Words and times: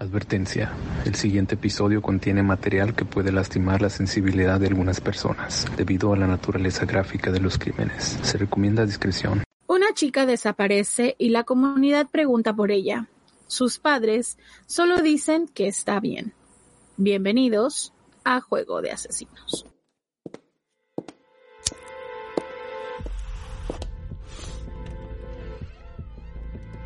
Advertencia. 0.00 0.72
El 1.04 1.16
siguiente 1.16 1.56
episodio 1.56 2.00
contiene 2.00 2.44
material 2.44 2.94
que 2.94 3.04
puede 3.04 3.32
lastimar 3.32 3.82
la 3.82 3.90
sensibilidad 3.90 4.60
de 4.60 4.68
algunas 4.68 5.00
personas 5.00 5.66
debido 5.76 6.12
a 6.12 6.16
la 6.16 6.28
naturaleza 6.28 6.86
gráfica 6.86 7.32
de 7.32 7.40
los 7.40 7.58
crímenes. 7.58 8.16
Se 8.22 8.38
recomienda 8.38 8.86
discreción. 8.86 9.42
Una 9.66 9.92
chica 9.94 10.24
desaparece 10.24 11.16
y 11.18 11.30
la 11.30 11.42
comunidad 11.42 12.06
pregunta 12.06 12.54
por 12.54 12.70
ella. 12.70 13.08
Sus 13.48 13.80
padres 13.80 14.38
solo 14.66 15.02
dicen 15.02 15.48
que 15.48 15.66
está 15.66 15.98
bien. 15.98 16.32
Bienvenidos 16.96 17.92
a 18.22 18.40
Juego 18.40 18.80
de 18.82 18.92
Asesinos. 18.92 19.66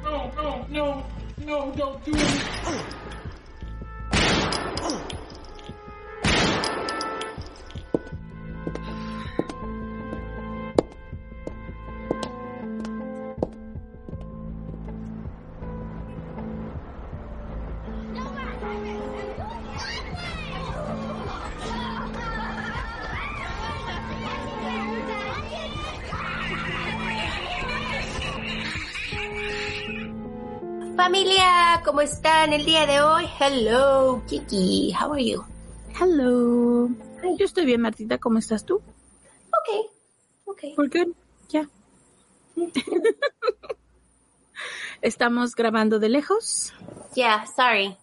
No, 0.03 0.33
no, 0.35 0.69
no, 0.69 1.05
no, 1.45 1.73
don't 1.77 2.05
do 2.07 2.13
it. 2.13 3.02
Familia, 30.97 31.81
¿cómo 31.85 32.03
están 32.03 32.53
el 32.53 32.65
día 32.67 32.87
de 32.87 33.01
hoy? 33.01 33.25
Hello, 33.41 34.23
Kiki, 34.29 34.93
how 34.93 35.13
are 35.15 35.25
you? 35.25 35.43
Hello. 35.99 36.89
Yo 37.39 37.45
estoy 37.45 37.65
bien, 37.65 37.81
Martita. 37.81 38.19
¿Cómo 38.19 38.39
estás 38.39 38.67
tú? 38.67 38.77
Ok, 38.77 39.91
ok. 40.45 40.61
¿Por 40.77 40.91
qué? 40.91 41.07
Ya. 41.49 41.69
Estamos 45.03 45.55
grabando 45.55 45.99
de 45.99 46.11
lejos. 46.11 46.75
Yeah, 47.15 47.47
sorry. 47.47 47.97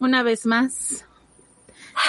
Una 0.00 0.22
vez 0.24 0.44
más. 0.44 1.06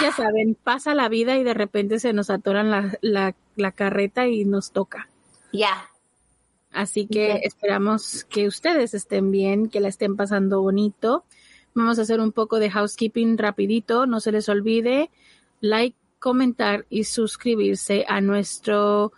Ya 0.02 0.12
saben, 0.12 0.56
pasa 0.64 0.96
la 0.96 1.08
vida 1.08 1.38
y 1.38 1.44
de 1.44 1.53
repente 1.53 2.00
se 2.00 2.14
nos 2.14 2.31
atoran 2.31 2.72
la, 2.72 2.98
la, 3.02 3.36
la 3.56 3.72
carreta 3.72 4.28
y 4.28 4.44
nos 4.44 4.72
toca. 4.72 5.08
Ya, 5.53 5.90
Así 6.76 7.08
que 7.08 7.28
Bien. 7.28 7.40
esperamos 7.44 8.26
que 8.26 8.48
ustedes 8.48 8.94
estén 8.94 9.31
bien, 9.31 9.70
que 9.70 9.80
la 9.80 9.88
estén 9.88 10.16
pasando 10.18 10.62
bonito. 10.62 11.23
Vamos 11.73 11.98
a 12.00 12.02
hacer 12.02 12.20
un 12.20 12.34
poco 12.34 12.59
de 12.59 12.70
housekeeping 12.70 13.38
rapidito. 13.38 14.06
No 14.06 14.20
se 14.20 14.34
les 14.34 14.50
olvide 14.50 15.09
like, 15.62 15.96
comentar 16.20 16.86
y 16.90 17.06
suscribirse 17.06 18.06
a 18.08 18.20
nuestro 18.20 19.14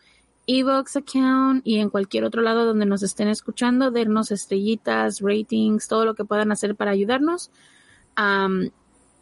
Evox 0.45 0.97
account 0.97 1.65
y 1.65 1.79
en 1.79 1.89
cualquier 1.89 2.23
otro 2.23 2.41
lado 2.41 2.65
donde 2.65 2.85
nos 2.85 3.01
estén 3.01 3.27
escuchando, 3.27 3.91
darnos 3.91 4.31
estrellitas, 4.31 5.21
ratings, 5.21 5.87
todo 5.87 6.05
lo 6.05 6.15
que 6.15 6.25
puedan 6.25 6.51
hacer 6.51 6.75
para 6.75 6.91
ayudarnos. 6.91 7.49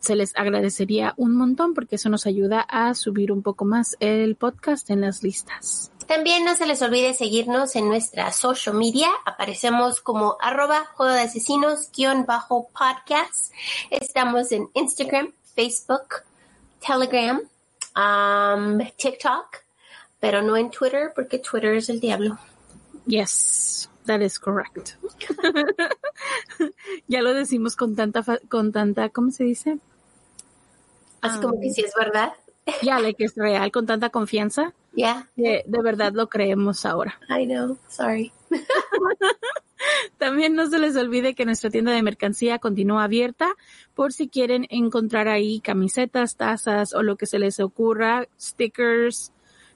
Se 0.06 0.16
les 0.16 0.36
agradecería 0.36 1.14
un 1.17 1.36
montón 1.36 1.73
porque 1.73 1.95
eso 1.98 2.09
nos 2.09 2.25
ayuda 2.25 2.61
a 2.61 2.94
subir 2.94 3.31
un 3.31 3.42
poco 3.42 3.66
más 3.66 3.98
el 4.00 4.36
podcast 4.36 4.89
en 4.89 5.02
las 5.02 5.23
listas. 5.23 5.92
También 6.08 6.45
no 6.45 6.56
se 6.56 6.67
les 6.67 6.81
olvide 6.84 7.14
seguirnos 7.16 7.75
en 7.75 7.88
nuestra 7.88 8.31
social 8.31 8.75
media. 8.75 9.08
Aparecemos 9.25 10.02
como 10.02 10.38
arroba 10.39 10.86
juego 10.94 11.12
de 11.14 11.22
asesinos 11.22 11.89
guion 11.92 12.25
bajo 12.28 12.70
podcast. 12.70 13.52
Estamos 13.89 14.52
en 14.52 14.70
Instagram, 14.75 15.34
Facebook, 15.56 16.23
Telegram, 16.86 17.42
um, 17.95 18.80
TikTok, 18.97 19.64
pero 20.19 20.44
no 20.44 20.56
en 20.58 20.69
Twitter 20.69 21.12
porque 21.16 21.40
Twitter 21.40 21.73
es 21.73 21.90
el 21.90 22.00
diablo. 22.00 22.38
Yes, 23.08 23.90
that 24.06 24.22
is 24.22 24.38
correct. 24.40 24.91
ya 27.08 27.22
lo 27.22 27.34
decimos 27.34 27.75
con 27.75 27.96
tanta, 27.96 28.22
fa- 28.24 28.40
con 28.50 28.72
tanta, 28.72 29.09
¿cómo 29.09 29.31
se 29.31 29.44
dice? 29.44 29.79
Así 31.25 31.38
Ah. 31.40 31.41
como 31.41 31.59
que 31.59 31.69
si 31.72 31.81
es 31.81 31.94
verdad. 31.97 32.34
Ya, 32.81 33.00
de 33.00 33.13
que 33.13 33.25
es 33.25 33.36
real, 33.36 33.72
con 33.72 33.86
tanta 33.86 34.09
confianza, 34.09 34.74
Yeah, 34.96 35.28
que 35.36 35.63
de 35.68 35.81
verdad 35.81 36.13
lo 36.13 36.30
creemos 36.30 36.86
ahora. 36.86 37.19
I 37.30 37.46
know. 37.46 37.78
Sorry. 37.90 38.31
También 40.18 40.56
no 40.56 40.68
se 40.69 40.80
les 40.80 40.96
olvide 40.96 41.35
que 41.35 41.46
nuestra 41.46 41.69
tienda 41.69 41.91
de 41.91 42.02
mercancía 42.02 42.59
continúa 42.59 43.03
abierta 43.03 43.53
por 43.94 44.14
si 44.14 44.28
quieren 44.30 44.66
encontrar 44.69 45.28
ahí 45.28 45.59
camisetas, 45.59 46.38
tazas 46.38 46.94
o 46.94 47.03
lo 47.03 47.18
que 47.18 47.25
se 47.25 47.40
les 47.40 47.59
ocurra, 47.59 48.28
stickers, 48.40 49.31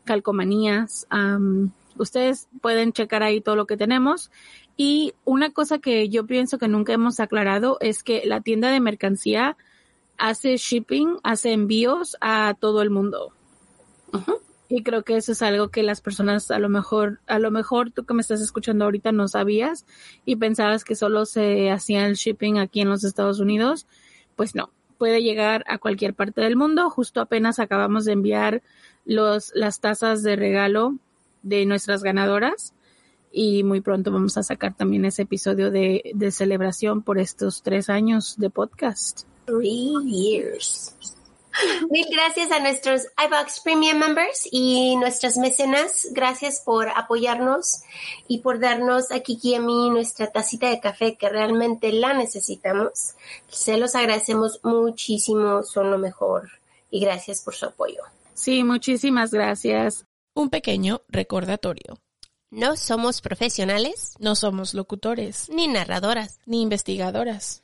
calcomanías. 0.06 1.06
am, 1.10 1.72
ustedes 1.98 2.48
pueden 2.62 2.94
checar 2.94 3.22
ahí 3.24 3.42
todo 3.42 3.56
lo 3.56 3.68
que 3.68 3.78
tenemos. 3.78 4.32
Y 4.78 5.14
una 5.26 5.52
cosa 5.52 5.80
que 5.80 6.08
yo 6.10 6.26
pienso 6.26 6.58
que 6.58 6.70
nunca 6.70 6.94
hemos 6.94 7.20
aclarado 7.20 7.78
es 7.82 8.02
que 8.04 8.24
la 8.26 8.40
tienda 8.42 8.72
de 8.72 8.80
mercancía 8.80 9.58
hace 10.20 10.58
shipping, 10.58 11.18
hace 11.24 11.54
envíos 11.54 12.18
a 12.22 12.56
todo 12.60 12.82
el 12.82 12.92
mundo. 12.92 13.34
Y 14.68 14.84
creo 14.84 15.04
que 15.04 15.18
eso 15.18 15.32
es 15.32 15.42
algo 15.42 15.70
que 15.70 15.82
las 15.82 16.02
personas 16.02 16.52
a 16.52 16.60
lo 16.60 16.70
mejor, 16.70 17.22
a 17.26 17.40
lo 17.40 17.50
mejor 17.50 17.90
tú 17.90 18.06
que 18.06 18.14
me 18.14 18.22
estás 18.22 18.40
escuchando 18.42 18.86
ahorita 18.86 19.12
no 19.12 19.28
sabías 19.28 19.86
y 20.26 20.36
pensabas 20.36 20.84
que 20.84 20.94
solo 20.94 21.26
se 21.26 21.72
hacía 21.72 22.06
el 22.06 22.16
shipping 22.16 22.60
aquí 22.60 22.82
en 22.82 22.90
los 22.90 23.04
Estados 23.04 23.40
Unidos. 23.40 23.88
Pues 24.36 24.54
no, 24.54 24.70
puede 25.00 25.24
llegar 25.24 25.64
a 25.68 25.80
cualquier 25.80 26.14
parte 26.14 26.42
del 26.42 26.56
mundo. 26.56 26.90
Justo 26.92 27.20
apenas 27.20 27.58
acabamos 27.58 28.06
de 28.06 28.12
enviar 28.12 28.62
los, 29.06 29.52
las 29.56 29.80
tazas 29.80 30.22
de 30.22 30.36
regalo 30.36 30.96
de 31.42 31.66
nuestras 31.66 32.04
ganadoras 32.04 32.74
y 33.32 33.64
muy 33.64 33.82
pronto 33.82 34.12
vamos 34.12 34.38
a 34.38 34.44
sacar 34.44 34.76
también 34.76 35.06
ese 35.06 35.24
episodio 35.24 35.72
de, 35.72 36.12
de 36.14 36.32
celebración 36.32 37.02
por 37.02 37.18
estos 37.18 37.64
tres 37.64 37.90
años 37.90 38.36
de 38.38 38.50
podcast. 38.52 39.24
Three 39.50 39.96
years. 40.06 40.94
Mil 41.90 42.06
gracias 42.12 42.52
a 42.52 42.60
nuestros 42.60 43.08
iBox 43.18 43.62
Premium 43.62 43.98
members 43.98 44.48
y 44.52 44.96
nuestras 44.98 45.38
mecenas. 45.38 46.08
Gracias 46.12 46.62
por 46.64 46.90
apoyarnos 46.90 47.82
y 48.28 48.40
por 48.40 48.60
darnos 48.60 49.12
a 49.12 49.22
Kiki 49.22 49.52
y 49.52 49.56
a 49.56 49.60
mí 49.60 49.90
nuestra 49.90 50.28
tacita 50.28 50.70
de 50.70 50.80
café 50.80 51.18
que 51.18 51.30
realmente 51.30 51.92
la 51.92 52.14
necesitamos. 52.14 53.16
Se 53.50 53.78
los 53.78 53.96
agradecemos 53.96 54.60
muchísimo, 54.64 55.64
son 55.64 55.90
lo 55.90 55.98
mejor. 55.98 56.52
Y 56.92 57.00
gracias 57.00 57.42
por 57.42 57.56
su 57.56 57.66
apoyo. 57.66 58.04
Sí, 58.36 58.64
muchísimas 58.64 59.32
gracias. 59.32 60.06
Un 60.36 60.52
pequeño 60.52 61.02
recordatorio. 61.08 61.98
No 62.52 62.78
somos 62.78 63.22
profesionales, 63.22 64.14
No 64.20 64.36
somos 64.36 64.76
locutores, 64.76 65.50
ni 65.50 65.68
narradoras, 65.68 66.40
ni 66.46 66.62
investigadoras, 66.62 67.64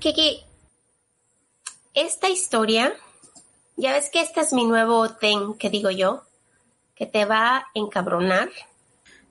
Kiki, 0.00 0.42
esta 1.92 2.30
historia, 2.30 2.94
ya 3.76 3.92
ves 3.92 4.08
que 4.10 4.20
este 4.22 4.40
es 4.40 4.52
mi 4.54 4.64
nuevo 4.64 5.10
thing 5.10 5.54
que 5.58 5.68
digo 5.68 5.90
yo, 5.90 6.22
que 6.94 7.04
te 7.06 7.26
va 7.26 7.58
a 7.58 7.66
encabronar. 7.74 8.48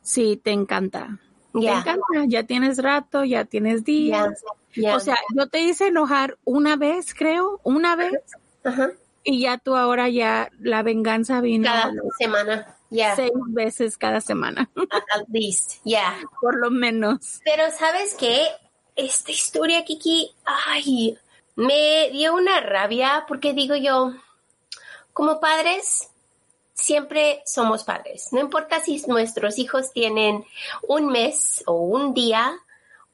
Sí, 0.03 0.37
te 0.37 0.51
encanta. 0.51 1.17
Te 1.53 1.61
Ya, 1.61 1.79
encanta, 1.79 2.03
ya 2.27 2.43
tienes 2.43 2.77
rato, 2.77 3.23
ya 3.23 3.45
tienes 3.45 3.83
días. 3.83 4.43
O 4.93 4.99
sea, 4.99 5.17
yo 5.35 5.47
te 5.47 5.61
hice 5.61 5.87
enojar 5.87 6.37
una 6.45 6.75
vez, 6.75 7.15
creo, 7.15 7.59
una 7.63 7.95
vez, 7.95 8.13
Ajá. 8.63 8.91
y 9.23 9.41
ya 9.41 9.57
tú 9.57 9.75
ahora 9.75 10.07
ya 10.07 10.51
la 10.59 10.83
venganza 10.83 11.41
vino 11.41 11.65
Cada 11.65 11.91
semana. 12.19 12.75
Ya, 12.91 13.15
seis 13.15 13.31
veces 13.47 13.97
cada 13.97 14.21
semana, 14.21 14.69
at 14.75 15.27
least. 15.29 15.77
Ya. 15.83 16.15
por 16.41 16.55
lo 16.59 16.69
menos. 16.69 17.39
Pero 17.43 17.63
¿sabes 17.71 18.15
qué? 18.19 18.45
Esta 18.99 19.31
historia, 19.31 19.85
Kiki, 19.85 20.35
ay, 20.43 21.17
me 21.55 22.09
dio 22.11 22.33
una 22.33 22.59
rabia 22.59 23.23
porque 23.29 23.53
digo 23.53 23.73
yo, 23.77 24.11
como 25.13 25.39
padres, 25.39 26.09
siempre 26.73 27.41
somos 27.45 27.85
padres. 27.85 28.33
No 28.33 28.41
importa 28.41 28.81
si 28.81 29.01
nuestros 29.07 29.57
hijos 29.57 29.93
tienen 29.93 30.43
un 30.85 31.07
mes 31.07 31.63
o 31.65 31.75
un 31.75 32.13
día 32.13 32.59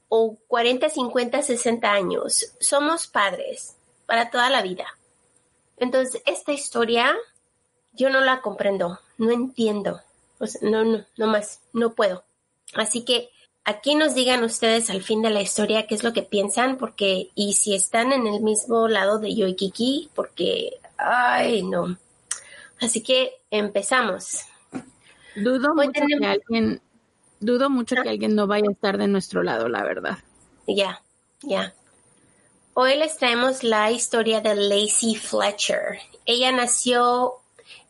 o 0.09 0.35
40, 0.47 0.89
50, 0.89 1.43
60 1.43 1.91
años. 1.91 2.55
Somos 2.59 3.05
padres 3.05 3.75
para 4.07 4.31
toda 4.31 4.49
la 4.49 4.63
vida. 4.63 4.87
Entonces, 5.77 6.19
esta 6.25 6.51
historia 6.51 7.15
yo 7.93 8.09
no 8.09 8.21
la 8.21 8.41
comprendo, 8.41 9.01
no 9.19 9.29
entiendo. 9.29 10.01
No, 10.61 10.83
no, 10.83 11.05
no 11.15 11.27
más, 11.27 11.59
no 11.73 11.93
puedo. 11.93 12.23
Así 12.73 13.05
que 13.05 13.29
aquí 13.65 13.95
nos 13.95 14.15
digan 14.15 14.43
ustedes 14.43 14.89
al 14.89 15.01
fin 15.03 15.21
de 15.21 15.29
la 15.31 15.41
historia 15.41 15.87
qué 15.87 15.95
es 15.95 16.03
lo 16.03 16.13
que 16.13 16.21
piensan, 16.23 16.77
porque, 16.77 17.29
y 17.35 17.53
si 17.53 17.75
están 17.75 18.13
en 18.13 18.27
el 18.27 18.41
mismo 18.41 18.87
lado 18.87 19.19
de 19.19 19.35
yo 19.35 19.47
y 19.47 19.55
Kiki, 19.55 20.09
porque, 20.15 20.79
ay, 20.97 21.63
no. 21.63 21.97
Así 22.79 23.01
que 23.01 23.33
empezamos. 23.51 24.41
Dudo 25.35 25.71
Hoy 25.71 25.87
mucho 25.87 25.91
tenemos- 26.01 26.19
que 26.21 26.25
alguien, 26.27 26.81
dudo 27.39 27.69
mucho 27.69 27.95
que 28.01 28.09
alguien 28.09 28.35
no 28.35 28.47
vaya 28.47 28.67
a 28.69 28.71
estar 28.71 28.97
de 28.97 29.07
nuestro 29.07 29.43
lado, 29.43 29.67
la 29.67 29.83
verdad. 29.83 30.17
Ya, 30.67 31.01
ya. 31.41 31.73
Hoy 32.73 32.97
les 32.97 33.17
traemos 33.17 33.63
la 33.63 33.91
historia 33.91 34.41
de 34.41 34.55
Lacey 34.55 35.15
Fletcher. 35.15 35.99
Ella 36.25 36.51
nació 36.51 37.35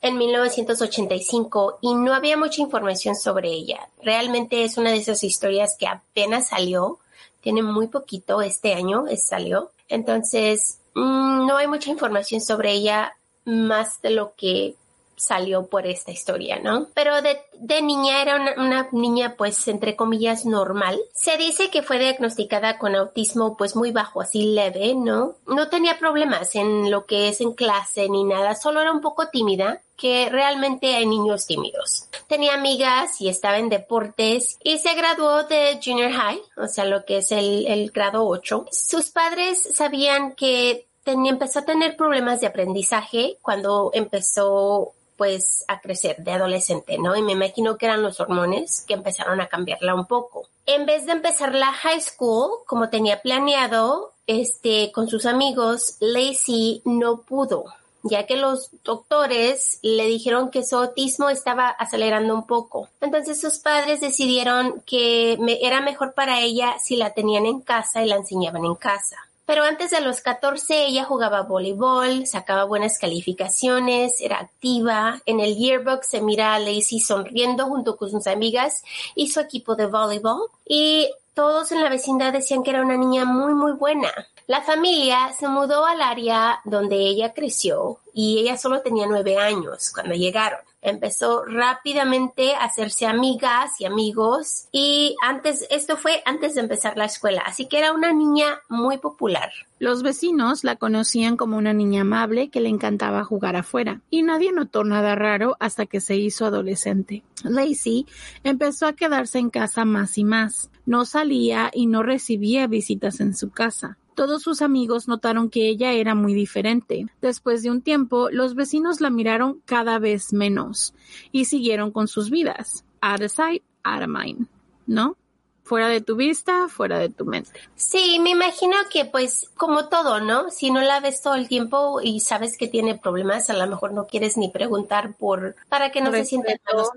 en 0.01 0.17
1985 0.17 1.79
y 1.81 1.95
no 1.95 2.13
había 2.13 2.37
mucha 2.37 2.61
información 2.61 3.15
sobre 3.15 3.49
ella. 3.49 3.89
Realmente 4.01 4.63
es 4.63 4.77
una 4.77 4.91
de 4.91 4.97
esas 4.97 5.23
historias 5.23 5.75
que 5.77 5.87
apenas 5.87 6.49
salió. 6.49 6.99
Tiene 7.41 7.61
muy 7.61 7.87
poquito, 7.87 8.41
este 8.41 8.73
año 8.73 9.07
es- 9.07 9.25
salió. 9.27 9.71
Entonces, 9.87 10.79
mm, 10.93 11.45
no 11.47 11.57
hay 11.57 11.67
mucha 11.67 11.89
información 11.91 12.41
sobre 12.41 12.71
ella 12.73 13.15
más 13.45 14.01
de 14.01 14.09
lo 14.09 14.33
que 14.35 14.75
salió 15.15 15.67
por 15.67 15.87
esta 15.87 16.11
historia, 16.11 16.59
¿no? 16.59 16.87
Pero 16.93 17.21
de, 17.21 17.81
niña 17.81 18.21
era 18.21 18.55
una, 18.57 18.89
niña, 18.91 19.35
pues, 19.37 19.67
entre 19.67 19.95
comillas, 19.95 20.45
normal. 20.45 20.99
Se 21.13 21.37
dice 21.37 21.69
que 21.69 21.83
fue 21.83 21.99
diagnosticada 21.99 22.77
con 22.77 22.95
autismo, 22.95 23.57
pues, 23.57 23.75
muy 23.75 23.91
bajo, 23.91 24.21
así 24.21 24.53
leve, 24.53 24.95
¿no? 24.95 25.35
No 25.47 25.69
tenía 25.69 25.97
problemas 25.99 26.55
en 26.55 26.91
lo 26.91 27.05
que 27.05 27.29
es 27.29 27.41
en 27.41 27.53
clase 27.53 28.09
ni 28.09 28.23
nada, 28.23 28.55
solo 28.55 28.81
era 28.81 28.91
un 28.91 29.01
poco 29.01 29.27
tímida, 29.29 29.81
que 29.95 30.29
realmente 30.29 30.95
hay 30.95 31.05
niños 31.05 31.45
tímidos. 31.45 32.07
Tenía 32.27 32.55
amigas 32.55 33.21
y 33.21 33.29
estaba 33.29 33.57
en 33.57 33.69
deportes 33.69 34.57
y 34.63 34.77
se 34.79 34.93
graduó 34.93 35.43
de 35.43 35.79
junior 35.83 36.11
high, 36.11 36.41
o 36.57 36.67
sea, 36.67 36.85
lo 36.85 37.05
que 37.05 37.17
es 37.17 37.31
el, 37.31 37.91
grado 37.91 38.27
8. 38.27 38.67
Sus 38.71 39.09
padres 39.09 39.69
sabían 39.73 40.33
que 40.35 40.87
empezó 41.05 41.59
a 41.59 41.65
tener 41.65 41.95
problemas 41.95 42.41
de 42.41 42.47
aprendizaje 42.47 43.37
cuando 43.41 43.91
empezó 43.93 44.93
pues 45.17 45.63
a 45.67 45.79
crecer 45.81 46.17
de 46.17 46.31
adolescente, 46.31 46.97
¿no? 46.97 47.15
Y 47.15 47.21
me 47.21 47.31
imagino 47.33 47.77
que 47.77 47.85
eran 47.85 48.01
los 48.01 48.19
hormones 48.19 48.83
que 48.87 48.93
empezaron 48.93 49.39
a 49.41 49.47
cambiarla 49.47 49.95
un 49.95 50.05
poco. 50.05 50.47
En 50.65 50.85
vez 50.85 51.05
de 51.05 51.13
empezar 51.13 51.53
la 51.55 51.71
high 51.71 52.01
school, 52.01 52.49
como 52.65 52.89
tenía 52.89 53.21
planeado, 53.21 54.11
este, 54.27 54.91
con 54.91 55.07
sus 55.07 55.25
amigos, 55.25 55.97
Lacey 55.99 56.81
no 56.85 57.21
pudo, 57.21 57.65
ya 58.03 58.25
que 58.25 58.35
los 58.35 58.69
doctores 58.83 59.79
le 59.83 60.05
dijeron 60.07 60.49
que 60.49 60.63
su 60.63 60.75
autismo 60.77 61.29
estaba 61.29 61.69
acelerando 61.69 62.33
un 62.33 62.45
poco. 62.47 62.89
Entonces 63.01 63.39
sus 63.39 63.59
padres 63.59 64.01
decidieron 64.01 64.81
que 64.85 65.37
me- 65.39 65.59
era 65.61 65.81
mejor 65.81 66.13
para 66.13 66.39
ella 66.41 66.75
si 66.81 66.95
la 66.97 67.13
tenían 67.13 67.45
en 67.45 67.61
casa 67.61 68.03
y 68.03 68.07
la 68.09 68.15
enseñaban 68.15 68.65
en 68.65 68.75
casa. 68.75 69.17
Pero 69.45 69.63
antes 69.63 69.91
de 69.91 70.01
los 70.01 70.21
14 70.21 70.87
ella 70.87 71.03
jugaba 71.03 71.43
voleibol, 71.43 72.25
sacaba 72.25 72.63
buenas 72.63 72.97
calificaciones, 72.97 74.19
era 74.21 74.39
activa. 74.39 75.21
En 75.25 75.39
el 75.39 75.55
yearbook 75.55 76.03
se 76.03 76.21
mira 76.21 76.55
a 76.55 76.59
Lacey 76.59 76.99
sonriendo 76.99 77.65
junto 77.65 77.95
con 77.95 78.09
sus 78.09 78.25
amigas 78.27 78.83
y 79.13 79.29
su 79.29 79.39
equipo 79.39 79.75
de 79.75 79.85
voleibol. 79.85 80.49
Y 80.67 81.09
todos 81.35 81.71
en 81.71 81.83
la 81.83 81.89
vecindad 81.89 82.33
decían 82.33 82.63
que 82.63 82.71
era 82.71 82.81
una 82.81 82.97
niña 82.97 83.25
muy, 83.25 83.53
muy 83.53 83.73
buena. 83.73 84.11
La 84.47 84.61
familia 84.61 85.33
se 85.37 85.47
mudó 85.47 85.85
al 85.85 86.01
área 86.01 86.61
donde 86.63 86.95
ella 86.97 87.33
creció 87.33 87.99
y 88.13 88.39
ella 88.39 88.57
solo 88.57 88.81
tenía 88.81 89.05
nueve 89.05 89.37
años 89.37 89.91
cuando 89.93 90.15
llegaron. 90.15 90.59
Empezó 90.85 91.43
rápidamente 91.45 92.53
a 92.53 92.65
hacerse 92.65 93.07
amigas 93.07 93.71
y 93.79 93.85
amigos 93.85 94.67
y 94.71 95.15
antes, 95.23 95.65
esto 95.71 95.97
fue 95.97 96.21
antes 96.25 96.53
de 96.53 96.61
empezar 96.61 96.95
la 96.95 97.05
escuela, 97.05 97.41
así 97.43 97.65
que 97.65 97.79
era 97.79 97.91
una 97.91 98.13
niña 98.13 98.59
muy 98.69 98.99
popular. 98.99 99.49
Los 99.79 100.03
vecinos 100.03 100.63
la 100.63 100.75
conocían 100.75 101.37
como 101.37 101.57
una 101.57 101.73
niña 101.73 102.01
amable 102.01 102.49
que 102.49 102.61
le 102.61 102.69
encantaba 102.69 103.23
jugar 103.23 103.55
afuera, 103.55 104.01
y 104.11 104.21
nadie 104.21 104.51
notó 104.51 104.83
nada 104.83 105.15
raro 105.15 105.57
hasta 105.59 105.87
que 105.87 106.01
se 106.01 106.17
hizo 106.17 106.45
adolescente. 106.45 107.23
Lacey 107.43 108.05
empezó 108.43 108.85
a 108.85 108.93
quedarse 108.93 109.39
en 109.39 109.49
casa 109.49 109.85
más 109.85 110.19
y 110.19 110.23
más. 110.23 110.69
No 110.85 111.05
salía 111.05 111.71
y 111.73 111.87
no 111.87 112.03
recibía 112.03 112.67
visitas 112.67 113.19
en 113.21 113.35
su 113.35 113.49
casa. 113.49 113.97
Todos 114.15 114.41
sus 114.41 114.61
amigos 114.61 115.07
notaron 115.07 115.49
que 115.49 115.67
ella 115.67 115.91
era 115.91 116.15
muy 116.15 116.33
diferente. 116.33 117.07
Después 117.21 117.61
de 117.63 117.69
un 117.69 117.81
tiempo, 117.81 118.29
los 118.31 118.55
vecinos 118.55 119.01
la 119.01 119.09
miraron 119.09 119.61
cada 119.65 119.99
vez 119.99 120.33
menos 120.33 120.93
y 121.31 121.45
siguieron 121.45 121.91
con 121.91 122.07
sus 122.07 122.29
vidas. 122.29 122.85
Out 123.01 123.21
of 123.21 123.31
sight, 123.31 123.63
out 123.83 124.03
of 124.03 124.07
mind. 124.07 124.47
¿No? 124.87 125.17
Fuera 125.63 125.89
de 125.89 125.99
tu 125.99 126.15
vista, 126.15 126.67
fuera 126.69 126.99
de 126.99 127.09
tu 127.09 127.25
mente. 127.25 127.59
Sí, 127.75 128.19
me 128.21 128.29
imagino 128.29 128.75
que 128.91 129.05
pues 129.05 129.49
como 129.55 129.89
todo, 129.89 130.19
¿no? 130.19 130.49
Si 130.51 130.69
no 130.69 130.81
la 130.81 130.99
ves 130.99 131.21
todo 131.21 131.33
el 131.35 131.47
tiempo 131.47 131.99
y 132.01 132.19
sabes 132.19 132.55
que 132.57 132.67
tiene 132.67 132.97
problemas, 132.97 133.49
a 133.49 133.53
lo 133.53 133.67
mejor 133.67 133.91
no 133.91 134.05
quieres 134.05 134.37
ni 134.37 134.49
preguntar 134.49 135.15
por 135.15 135.55
para 135.67 135.91
que 135.91 136.01
no 136.01 136.11
se 136.11 136.23
sientan 136.23 136.57
los, 136.71 136.89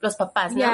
los 0.00 0.16
papás, 0.16 0.52
¿no? 0.54 0.66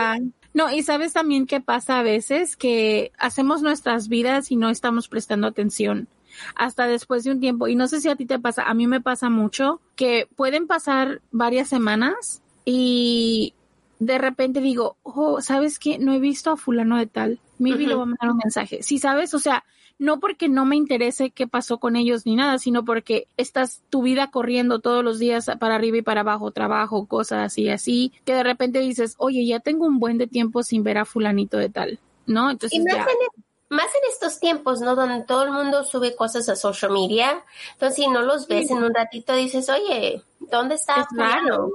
No, 0.54 0.72
y 0.72 0.82
sabes 0.82 1.12
también 1.12 1.46
qué 1.46 1.60
pasa 1.60 1.98
a 1.98 2.02
veces 2.02 2.56
que 2.56 3.12
hacemos 3.18 3.60
nuestras 3.62 4.08
vidas 4.08 4.52
y 4.52 4.56
no 4.56 4.70
estamos 4.70 5.08
prestando 5.08 5.48
atención 5.48 6.08
hasta 6.54 6.86
después 6.86 7.24
de 7.24 7.32
un 7.32 7.40
tiempo. 7.40 7.68
Y 7.68 7.74
no 7.74 7.88
sé 7.88 8.00
si 8.00 8.08
a 8.08 8.17
ti 8.17 8.24
te 8.24 8.38
pasa, 8.38 8.62
a 8.62 8.74
mí 8.74 8.86
me 8.86 9.00
pasa 9.00 9.31
mucho 9.31 9.81
que 9.96 10.29
pueden 10.36 10.67
pasar 10.67 11.20
varias 11.32 11.69
semanas 11.69 12.40
y 12.64 13.55
de 13.98 14.19
repente 14.19 14.60
digo, 14.60 14.96
oh, 15.02 15.40
¿sabes 15.40 15.79
qué? 15.79 15.98
No 15.98 16.12
he 16.12 16.20
visto 16.20 16.50
a 16.52 16.56
fulano 16.56 16.98
de 16.98 17.06
tal. 17.06 17.40
Maybe 17.58 17.86
le 17.86 17.94
voy 17.94 18.02
a 18.02 18.06
mandar 18.06 18.31
un 18.31 18.38
mensaje. 18.43 18.82
Sí, 18.82 18.98
¿sabes? 18.98 19.34
O 19.34 19.38
sea, 19.38 19.64
no 19.98 20.20
porque 20.20 20.48
no 20.48 20.65
me 20.65 20.77
interese 20.77 21.31
qué 21.31 21.46
pasó 21.46 21.79
con 21.79 21.96
ellos 21.96 22.27
ni 22.27 22.36
nada, 22.36 22.58
sino 22.58 22.84
porque 22.84 23.29
estás 23.36 23.82
tu 23.91 24.03
vida 24.03 24.31
corriendo 24.31 24.81
todos 24.81 25.05
los 25.05 25.19
días 25.19 25.51
para 25.58 25.77
arriba 25.77 25.98
y 25.98 26.03
para 26.03 26.20
abajo, 26.20 26.51
trabajo, 26.51 27.06
cosas 27.06 27.44
así, 27.46 27.69
así, 27.69 28.13
que 28.24 28.34
de 28.34 28.43
repente 28.43 28.81
dices, 28.81 29.15
oye, 29.19 29.46
ya 29.46 29.60
tengo 29.60 29.86
un 29.86 29.98
buen 29.98 30.19
de 30.19 30.27
tiempo 30.27 30.63
sin 30.63 30.82
ver 30.82 30.98
a 30.98 31.05
fulanito 31.05 31.58
de 31.58 31.69
tal, 31.69 31.98
¿no? 32.27 32.51
Entonces 32.51 32.79
Y 32.79 32.82
más 32.82 32.94
ya. 32.94 33.03
en, 33.03 33.44
más 33.69 33.86
en 33.86 34.10
estos 34.13 34.41
tiempos, 34.41 34.81
¿no? 34.81 34.94
Donde 34.94 35.24
todo 35.24 35.44
el 35.44 35.53
mundo 35.53 35.84
sube 35.84 36.15
cosas 36.15 36.48
a 36.48 36.56
social 36.56 36.93
media. 36.93 37.43
Entonces, 37.72 37.96
si 37.96 38.08
no 38.08 38.22
los 38.22 38.46
ves 38.46 38.70
en 38.70 38.82
un 38.82 38.94
ratito, 38.94 39.34
dices, 39.34 39.69
oye, 39.69 40.22
¿dónde 40.41 40.77
está 40.77 41.01
Es 41.01 41.06
raro. 41.17 41.72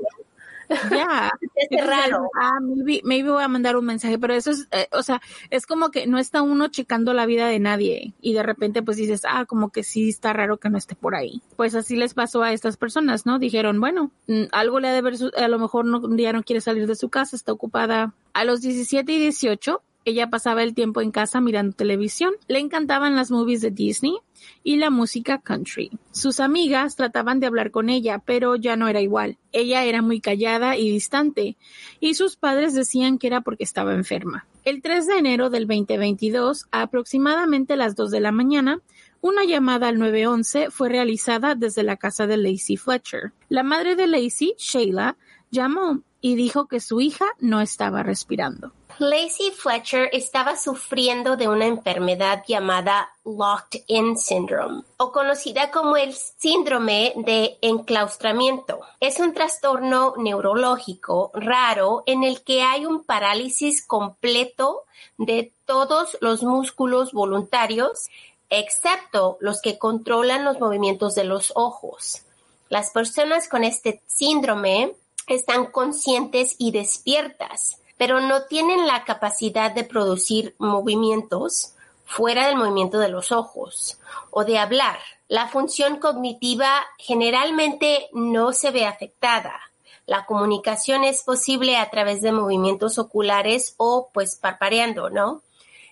Ya. 0.91 1.31
Es 1.55 1.67
Entonces, 1.71 1.87
raro. 1.87 2.29
Ah, 2.39 2.59
maybe, 2.61 3.01
maybe 3.03 3.29
voy 3.31 3.43
a 3.43 3.47
mandar 3.47 3.75
un 3.75 3.85
mensaje, 3.85 4.17
pero 4.19 4.33
eso 4.33 4.51
es, 4.51 4.67
eh, 4.71 4.87
o 4.91 5.03
sea, 5.03 5.21
es 5.49 5.65
como 5.65 5.89
que 5.91 6.07
no 6.07 6.17
está 6.19 6.41
uno 6.41 6.67
checando 6.67 7.13
la 7.13 7.25
vida 7.25 7.47
de 7.47 7.59
nadie 7.59 8.13
y 8.21 8.33
de 8.33 8.43
repente 8.43 8.81
pues 8.83 8.97
dices, 8.97 9.21
ah, 9.27 9.45
como 9.45 9.69
que 9.71 9.83
sí 9.83 10.09
está 10.09 10.31
raro 10.33 10.57
que 10.57 10.69
no 10.69 10.77
esté 10.77 10.95
por 10.95 11.15
ahí. 11.15 11.41
Pues 11.55 11.75
así 11.75 11.95
les 11.95 12.13
pasó 12.13 12.43
a 12.43 12.53
estas 12.53 12.77
personas, 12.77 13.25
¿no? 13.25 13.39
Dijeron, 13.39 13.79
bueno, 13.79 14.11
mm, 14.27 14.43
algo 14.51 14.79
le 14.79 14.89
ha 14.89 14.93
de 14.93 15.01
ver, 15.01 15.17
su- 15.17 15.31
a 15.35 15.47
lo 15.47 15.59
mejor 15.59 15.85
no, 15.85 15.99
un 15.99 16.15
día 16.17 16.33
no 16.33 16.43
quiere 16.43 16.61
salir 16.61 16.87
de 16.87 16.95
su 16.95 17.09
casa, 17.09 17.35
está 17.35 17.51
ocupada. 17.51 18.13
A 18.33 18.43
los 18.45 18.61
17 18.61 19.11
y 19.11 19.19
18, 19.19 19.81
ella 20.09 20.29
pasaba 20.29 20.63
el 20.63 20.73
tiempo 20.73 21.01
en 21.01 21.11
casa 21.11 21.41
mirando 21.41 21.75
televisión. 21.75 22.33
Le 22.47 22.59
encantaban 22.59 23.15
las 23.15 23.31
movies 23.31 23.61
de 23.61 23.71
Disney 23.71 24.17
y 24.63 24.77
la 24.77 24.89
música 24.89 25.39
country. 25.39 25.91
Sus 26.11 26.39
amigas 26.39 26.95
trataban 26.95 27.39
de 27.39 27.47
hablar 27.47 27.71
con 27.71 27.89
ella, 27.89 28.19
pero 28.19 28.55
ya 28.55 28.75
no 28.75 28.87
era 28.87 29.01
igual. 29.01 29.37
Ella 29.51 29.83
era 29.83 30.01
muy 30.01 30.21
callada 30.21 30.77
y 30.77 30.91
distante, 30.91 31.57
y 31.99 32.13
sus 32.13 32.35
padres 32.35 32.73
decían 32.73 33.17
que 33.17 33.27
era 33.27 33.41
porque 33.41 33.63
estaba 33.63 33.93
enferma. 33.93 34.45
El 34.65 34.81
3 34.81 35.07
de 35.07 35.17
enero 35.17 35.49
del 35.49 35.67
2022, 35.67 36.67
a 36.71 36.81
aproximadamente 36.81 37.75
las 37.75 37.95
2 37.95 38.11
de 38.11 38.19
la 38.19 38.31
mañana, 38.31 38.81
una 39.21 39.43
llamada 39.43 39.87
al 39.87 39.99
911 39.99 40.71
fue 40.71 40.89
realizada 40.89 41.55
desde 41.55 41.83
la 41.83 41.97
casa 41.97 42.27
de 42.27 42.37
Lacey 42.37 42.77
Fletcher. 42.77 43.33
La 43.49 43.63
madre 43.63 43.95
de 43.95 44.07
Lacey, 44.07 44.55
Sheila, 44.57 45.17
llamó 45.51 46.03
y 46.21 46.35
dijo 46.35 46.67
que 46.67 46.79
su 46.79 47.01
hija 47.01 47.25
no 47.39 47.61
estaba 47.61 48.03
respirando. 48.03 48.73
Lacey 48.99 49.51
Fletcher 49.51 50.09
estaba 50.11 50.57
sufriendo 50.57 51.37
de 51.37 51.47
una 51.47 51.65
enfermedad 51.65 52.43
llamada 52.45 53.09
Locked 53.23 53.83
In 53.87 54.17
Syndrome 54.17 54.83
o 54.97 55.13
conocida 55.13 55.71
como 55.71 55.95
el 55.95 56.13
síndrome 56.13 57.13
de 57.15 57.57
enclaustramiento. 57.61 58.81
Es 58.99 59.21
un 59.21 59.33
trastorno 59.33 60.15
neurológico 60.17 61.31
raro 61.33 62.03
en 62.07 62.25
el 62.25 62.43
que 62.43 62.61
hay 62.61 62.85
un 62.85 63.05
parálisis 63.05 63.87
completo 63.87 64.83
de 65.17 65.53
todos 65.65 66.17
los 66.19 66.43
músculos 66.43 67.13
voluntarios 67.13 68.09
excepto 68.49 69.37
los 69.39 69.61
que 69.61 69.77
controlan 69.77 70.43
los 70.43 70.59
movimientos 70.59 71.15
de 71.15 71.23
los 71.23 71.53
ojos. 71.55 72.23
Las 72.67 72.91
personas 72.91 73.47
con 73.47 73.63
este 73.63 74.01
síndrome 74.07 74.93
están 75.27 75.67
conscientes 75.67 76.55
y 76.57 76.71
despiertas, 76.71 77.78
pero 77.99 78.21
no 78.21 78.43
tienen 78.43 78.87
la 78.87 79.03
capacidad 79.03 79.71
de 79.71 79.83
producir 79.83 80.55
movimientos 80.57 81.73
fuera 82.05 82.47
del 82.47 82.55
movimiento 82.55 82.97
de 82.97 83.09
los 83.09 83.33
ojos 83.33 83.99
o 84.31 84.45
de 84.45 84.57
hablar. 84.57 84.97
La 85.27 85.49
función 85.49 85.97
cognitiva 85.97 86.81
generalmente 86.97 88.07
no 88.13 88.53
se 88.53 88.71
ve 88.71 88.85
afectada. 88.85 89.59
La 90.05 90.25
comunicación 90.25 91.03
es 91.03 91.23
posible 91.23 91.75
a 91.75 91.89
través 91.89 92.21
de 92.21 92.31
movimientos 92.31 92.97
oculares 92.97 93.73
o 93.75 94.09
pues 94.13 94.37
parpareando, 94.37 95.09
¿no? 95.09 95.41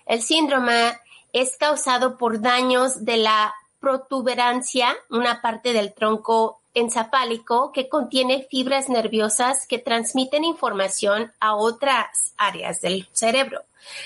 El 0.06 0.22
síndrome 0.22 0.98
es 1.34 1.58
causado 1.58 2.16
por 2.16 2.40
daños 2.40 3.04
de 3.04 3.18
la 3.18 3.54
protuberancia, 3.80 4.96
una 5.10 5.42
parte 5.42 5.74
del 5.74 5.92
tronco 5.92 6.57
encefálico 6.74 7.72
que 7.72 7.88
contiene 7.88 8.46
fibras 8.50 8.88
nerviosas 8.88 9.66
que 9.66 9.78
transmiten 9.78 10.44
información 10.44 11.32
a 11.40 11.56
otras 11.56 12.34
áreas 12.36 12.80
del 12.80 13.08
cerebro. 13.12 13.64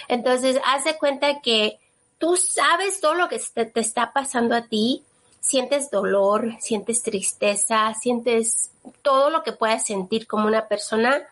Entonces, 0.08 0.60
haz 0.64 0.84
de 0.84 0.96
cuenta 0.96 1.40
que 1.40 1.78
tú 2.18 2.36
sabes 2.36 3.00
todo 3.00 3.14
lo 3.14 3.28
que 3.28 3.40
te, 3.52 3.70
está 3.80 4.12
pasando 4.12 4.54
a 4.54 4.62
ti, 4.62 5.02
sientes 5.40 5.90
dolor, 5.90 6.56
sientes 6.60 7.02
tristeza, 7.02 7.92
sientes 7.94 8.70
todo 9.02 9.28
lo 9.28 9.42
que 9.42 9.52
puedas 9.52 9.84
sentir 9.84 10.26
como 10.26 10.46
una 10.46 10.68
persona, 10.68 11.22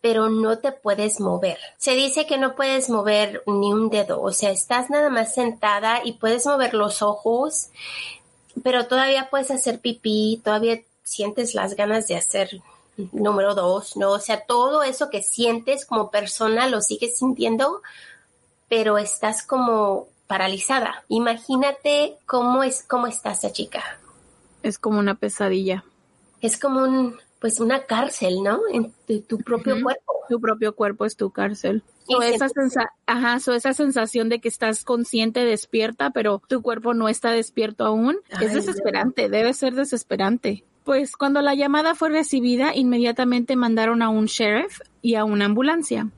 pero 0.00 0.30
no 0.30 0.58
te 0.58 0.72
puedes 0.72 1.20
mover. 1.20 1.58
Se 1.76 1.94
dice 1.94 2.26
que 2.26 2.38
no 2.38 2.54
puedes 2.54 2.88
mover 2.88 3.42
ni 3.46 3.70
un 3.70 3.90
dedo, 3.90 4.22
o 4.22 4.32
sea, 4.32 4.50
estás 4.50 4.88
nada 4.88 5.10
más 5.10 5.34
sentada 5.34 6.00
y 6.02 6.14
puedes 6.14 6.46
mover 6.46 6.72
los 6.72 7.02
ojos, 7.02 7.68
pero 8.62 8.86
todavía 8.86 9.28
puedes 9.30 9.50
hacer 9.50 9.80
pipí, 9.80 10.40
todavía 10.44 10.80
sientes 11.02 11.54
las 11.54 11.74
ganas 11.74 12.06
de 12.08 12.16
hacer 12.16 12.62
número 13.12 13.54
dos, 13.54 13.96
¿no? 13.96 14.10
O 14.12 14.18
sea, 14.18 14.44
todo 14.44 14.82
eso 14.82 15.10
que 15.10 15.22
sientes 15.22 15.86
como 15.86 16.10
persona 16.10 16.66
lo 16.68 16.80
sigues 16.80 17.18
sintiendo, 17.18 17.82
pero 18.68 18.98
estás 18.98 19.42
como 19.42 20.08
paralizada. 20.26 21.04
Imagínate 21.08 22.16
cómo 22.26 22.62
es, 22.62 22.84
cómo 22.86 23.06
está 23.06 23.32
esa 23.32 23.52
chica. 23.52 23.82
Es 24.62 24.78
como 24.78 24.98
una 24.98 25.14
pesadilla. 25.14 25.84
Es 26.40 26.58
como 26.58 26.82
un, 26.82 27.18
pues 27.40 27.58
una 27.58 27.84
cárcel, 27.84 28.42
¿no? 28.42 28.60
En 28.70 28.92
tu, 29.22 29.38
propio 29.38 29.82
cuerpo. 29.82 30.12
Tu 30.28 30.40
propio 30.40 30.74
cuerpo 30.74 31.06
es 31.06 31.16
tu 31.16 31.30
cárcel. 31.30 31.82
O 32.06 32.22
esa, 32.22 32.48
Ajá, 33.06 33.36
esa 33.36 33.72
sensación 33.72 34.28
de 34.28 34.40
que 34.40 34.48
estás 34.48 34.84
consciente, 34.84 35.44
despierta, 35.44 36.10
pero 36.10 36.42
tu 36.46 36.60
cuerpo 36.60 36.92
no 36.92 37.08
está 37.08 37.30
despierto 37.30 37.84
aún, 37.84 38.18
es 38.40 38.52
desesperante, 38.52 39.28
debe 39.28 39.54
ser 39.54 39.74
desesperante. 39.74 40.64
Pues 40.84 41.16
cuando 41.16 41.40
la 41.40 41.54
llamada 41.54 41.94
fue 41.94 42.10
recibida, 42.10 42.74
inmediatamente 42.74 43.56
mandaron 43.56 44.02
a 44.02 44.10
un 44.10 44.26
sheriff 44.26 44.80
y 45.02 45.14
a 45.14 45.24
una 45.24 45.46
ambulancia. 45.46 46.10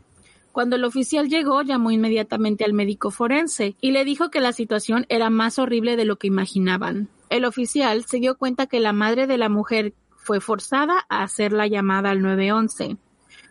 Cuando 0.50 0.76
el 0.76 0.84
oficial 0.84 1.28
llegó, 1.28 1.62
llamó 1.62 1.90
inmediatamente 1.90 2.64
al 2.64 2.72
médico 2.74 3.10
forense 3.10 3.74
y 3.80 3.92
le 3.92 4.04
dijo 4.04 4.30
que 4.30 4.40
la 4.40 4.52
situación 4.52 5.06
era 5.08 5.30
más 5.30 5.58
horrible 5.58 5.96
de 5.96 6.04
lo 6.04 6.16
que 6.16 6.26
imaginaban. 6.26 7.08
El 7.30 7.46
oficial 7.46 8.04
se 8.04 8.18
dio 8.18 8.36
cuenta 8.36 8.66
que 8.66 8.78
la 8.78 8.92
madre 8.92 9.26
de 9.26 9.38
la 9.38 9.48
mujer 9.48 9.94
fue 10.22 10.40
forzada 10.40 11.04
a 11.08 11.22
hacer 11.22 11.52
la 11.52 11.66
llamada 11.66 12.10
al 12.10 12.22
911, 12.22 12.96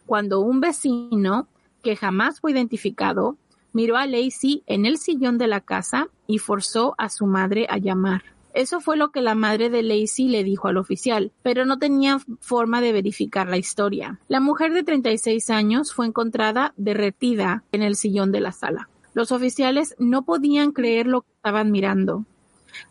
cuando 0.05 0.39
un 0.39 0.59
vecino, 0.59 1.47
que 1.83 1.95
jamás 1.95 2.39
fue 2.39 2.51
identificado, 2.51 3.37
miró 3.73 3.97
a 3.97 4.05
Lacey 4.05 4.63
en 4.67 4.85
el 4.85 4.97
sillón 4.97 5.37
de 5.37 5.47
la 5.47 5.61
casa 5.61 6.09
y 6.27 6.37
forzó 6.37 6.95
a 6.97 7.09
su 7.09 7.25
madre 7.25 7.67
a 7.69 7.77
llamar. 7.77 8.23
Eso 8.53 8.81
fue 8.81 8.97
lo 8.97 9.11
que 9.11 9.21
la 9.21 9.35
madre 9.35 9.69
de 9.69 9.81
Lacey 9.81 10.27
le 10.27 10.43
dijo 10.43 10.67
al 10.67 10.77
oficial, 10.77 11.31
pero 11.41 11.65
no 11.65 11.79
tenía 11.79 12.19
forma 12.41 12.81
de 12.81 12.91
verificar 12.91 13.47
la 13.47 13.57
historia. 13.57 14.19
La 14.27 14.41
mujer 14.41 14.73
de 14.73 14.83
36 14.83 15.49
años 15.49 15.93
fue 15.93 16.05
encontrada 16.05 16.73
derretida 16.75 17.63
en 17.71 17.81
el 17.81 17.95
sillón 17.95 18.31
de 18.31 18.41
la 18.41 18.51
sala. 18.51 18.89
Los 19.13 19.31
oficiales 19.31 19.95
no 19.99 20.23
podían 20.23 20.71
creer 20.71 21.07
lo 21.07 21.21
que 21.21 21.31
estaban 21.35 21.71
mirando. 21.71 22.25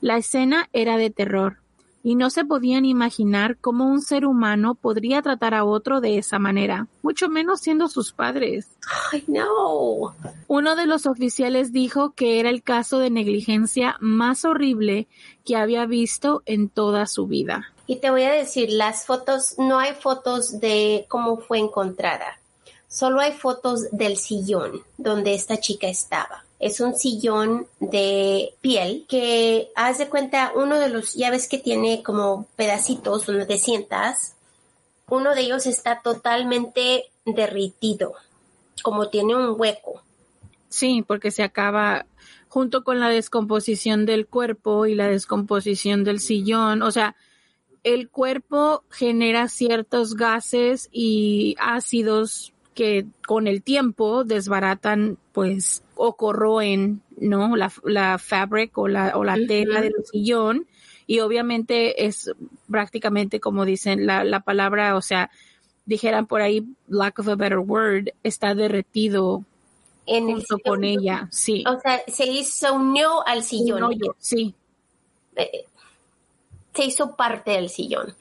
La 0.00 0.16
escena 0.16 0.68
era 0.72 0.96
de 0.96 1.10
terror 1.10 1.58
y 2.02 2.14
no 2.14 2.30
se 2.30 2.44
podían 2.44 2.84
imaginar 2.84 3.58
cómo 3.58 3.86
un 3.86 4.00
ser 4.00 4.24
humano 4.24 4.74
podría 4.74 5.22
tratar 5.22 5.54
a 5.54 5.64
otro 5.64 6.00
de 6.00 6.18
esa 6.18 6.38
manera, 6.38 6.86
mucho 7.02 7.28
menos 7.28 7.60
siendo 7.60 7.88
sus 7.88 8.12
padres. 8.12 8.68
Ay, 9.12 9.24
no. 9.26 10.14
Uno 10.48 10.76
de 10.76 10.86
los 10.86 11.06
oficiales 11.06 11.72
dijo 11.72 12.12
que 12.12 12.40
era 12.40 12.50
el 12.50 12.62
caso 12.62 12.98
de 12.98 13.10
negligencia 13.10 13.96
más 14.00 14.44
horrible 14.44 15.08
que 15.44 15.56
había 15.56 15.86
visto 15.86 16.42
en 16.46 16.68
toda 16.68 17.06
su 17.06 17.26
vida. 17.26 17.72
Y 17.86 17.96
te 17.96 18.10
voy 18.10 18.22
a 18.22 18.32
decir, 18.32 18.70
las 18.70 19.04
fotos, 19.04 19.56
no 19.58 19.78
hay 19.78 19.94
fotos 19.94 20.60
de 20.60 21.06
cómo 21.08 21.38
fue 21.38 21.58
encontrada. 21.58 22.38
Solo 22.88 23.20
hay 23.20 23.32
fotos 23.32 23.90
del 23.92 24.16
sillón 24.16 24.82
donde 24.96 25.34
esta 25.34 25.58
chica 25.58 25.88
estaba 25.88 26.44
es 26.60 26.80
un 26.80 26.94
sillón 26.94 27.66
de 27.80 28.54
piel 28.60 29.06
que 29.08 29.72
haz 29.74 29.98
de 29.98 30.08
cuenta 30.08 30.52
uno 30.54 30.78
de 30.78 30.90
los 30.90 31.14
llaves 31.14 31.48
que 31.48 31.58
tiene 31.58 32.02
como 32.02 32.46
pedacitos 32.54 33.26
donde 33.26 33.46
te 33.46 33.58
sientas 33.58 34.36
uno 35.08 35.34
de 35.34 35.40
ellos 35.40 35.66
está 35.66 36.02
totalmente 36.02 37.04
derritido 37.24 38.14
como 38.82 39.08
tiene 39.08 39.34
un 39.34 39.60
hueco. 39.60 40.02
Sí 40.68 41.02
porque 41.06 41.30
se 41.30 41.42
acaba 41.42 42.06
junto 42.48 42.84
con 42.84 43.00
la 43.00 43.08
descomposición 43.08 44.06
del 44.06 44.26
cuerpo 44.26 44.86
y 44.86 44.94
la 44.94 45.08
descomposición 45.08 46.04
del 46.04 46.20
sillón. 46.20 46.82
O 46.82 46.90
sea 46.90 47.16
el 47.82 48.10
cuerpo 48.10 48.84
genera 48.90 49.48
ciertos 49.48 50.14
gases 50.14 50.88
y 50.92 51.56
ácidos 51.58 52.52
que 52.74 53.06
con 53.26 53.46
el 53.46 53.62
tiempo 53.62 54.24
desbaratan 54.24 55.18
pues 55.32 55.82
o 56.02 56.16
corroen, 56.16 57.02
¿no? 57.18 57.56
La, 57.56 57.70
la 57.84 58.16
fabric 58.16 58.78
o 58.78 58.88
la, 58.88 59.12
o 59.16 59.22
la 59.22 59.36
tela 59.46 59.82
del 59.82 59.92
sillón 60.10 60.66
y 61.06 61.20
obviamente 61.20 62.06
es 62.06 62.32
prácticamente 62.70 63.38
como 63.38 63.66
dicen 63.66 64.06
la, 64.06 64.24
la 64.24 64.40
palabra, 64.40 64.96
o 64.96 65.02
sea, 65.02 65.30
dijeran 65.84 66.26
por 66.26 66.40
ahí, 66.40 66.64
lack 66.88 67.18
of 67.18 67.28
a 67.28 67.34
better 67.34 67.58
word, 67.58 68.08
está 68.22 68.54
derretido 68.54 69.44
en 70.06 70.30
el 70.30 70.40
sillón. 70.40 70.60
con 70.64 70.84
ella, 70.84 71.28
sí. 71.30 71.64
O 71.66 71.78
sea, 71.78 72.00
se 72.06 72.24
hizo 72.24 72.72
unió 72.72 73.26
al 73.26 73.42
sillón. 73.42 73.90
sí. 74.18 74.54
Eh, 75.36 75.66
se 76.74 76.84
hizo 76.84 77.14
parte 77.14 77.50
del 77.50 77.68
sillón. 77.68 78.14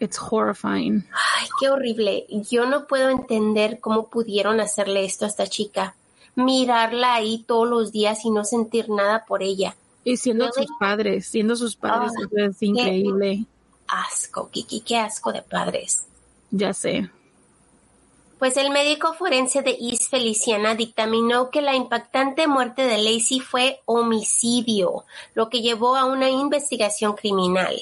It's 0.00 0.18
horrifying. 0.18 1.06
Ay, 1.12 1.46
qué 1.60 1.68
horrible. 1.68 2.26
Yo 2.50 2.66
no 2.66 2.88
puedo 2.88 3.08
entender 3.08 3.78
cómo 3.78 4.08
pudieron 4.08 4.58
hacerle 4.58 5.04
esto 5.04 5.26
a 5.26 5.28
esta 5.28 5.46
chica 5.46 5.94
mirarla 6.34 7.14
ahí 7.14 7.44
todos 7.46 7.68
los 7.68 7.92
días 7.92 8.24
y 8.24 8.30
no 8.30 8.44
sentir 8.44 8.88
nada 8.88 9.24
por 9.26 9.42
ella. 9.42 9.76
Y 10.04 10.16
siendo 10.16 10.50
sus 10.52 10.66
padres, 10.78 11.26
siendo 11.26 11.56
sus 11.56 11.76
padres 11.76 12.12
ah, 12.16 12.46
es 12.48 12.62
increíble. 12.62 13.44
asco, 13.86 14.48
Kiki, 14.50 14.80
qué 14.80 14.98
asco 14.98 15.32
de 15.32 15.42
padres. 15.42 16.06
Ya 16.50 16.72
sé. 16.72 17.10
Pues 18.38 18.56
el 18.56 18.70
médico 18.70 19.12
forense 19.12 19.60
de 19.60 19.76
East 19.78 20.08
Feliciana 20.10 20.74
dictaminó 20.74 21.50
que 21.50 21.60
la 21.60 21.74
impactante 21.74 22.46
muerte 22.46 22.86
de 22.86 22.96
Lacey 22.96 23.38
fue 23.40 23.82
homicidio, 23.84 25.04
lo 25.34 25.50
que 25.50 25.60
llevó 25.60 25.94
a 25.94 26.06
una 26.06 26.30
investigación 26.30 27.12
criminal. 27.12 27.76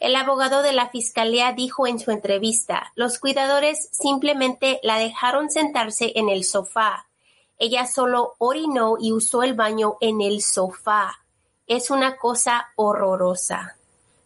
El 0.00 0.16
abogado 0.16 0.62
de 0.62 0.72
la 0.72 0.88
fiscalía 0.88 1.52
dijo 1.52 1.86
en 1.86 2.00
su 2.00 2.10
entrevista, 2.10 2.92
los 2.96 3.20
cuidadores 3.20 3.88
simplemente 3.92 4.80
la 4.82 4.98
dejaron 4.98 5.48
sentarse 5.48 6.12
en 6.16 6.28
el 6.28 6.42
sofá, 6.42 7.06
ella 7.60 7.86
solo 7.86 8.34
orinó 8.38 8.96
y 8.98 9.12
usó 9.12 9.42
el 9.42 9.54
baño 9.54 9.98
en 10.00 10.22
el 10.22 10.40
sofá. 10.40 11.20
Es 11.66 11.90
una 11.90 12.16
cosa 12.16 12.70
horrorosa. 12.74 13.76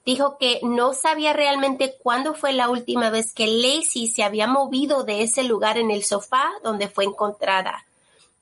Dijo 0.07 0.39
que 0.39 0.61
no 0.63 0.95
sabía 0.95 1.33
realmente 1.33 1.97
cuándo 2.01 2.35
fue 2.35 2.53
la 2.53 2.71
última 2.71 3.11
vez 3.11 3.35
que 3.35 3.49
Lacey 3.49 4.07
se 4.07 4.23
había 4.23 4.47
movido 4.47 5.03
de 5.03 5.23
ese 5.23 5.43
lugar 5.43 5.79
en 5.79 5.91
el 5.91 6.05
sofá 6.05 6.49
donde 6.63 6.89
fue 6.89 7.05
encontrada. 7.05 7.85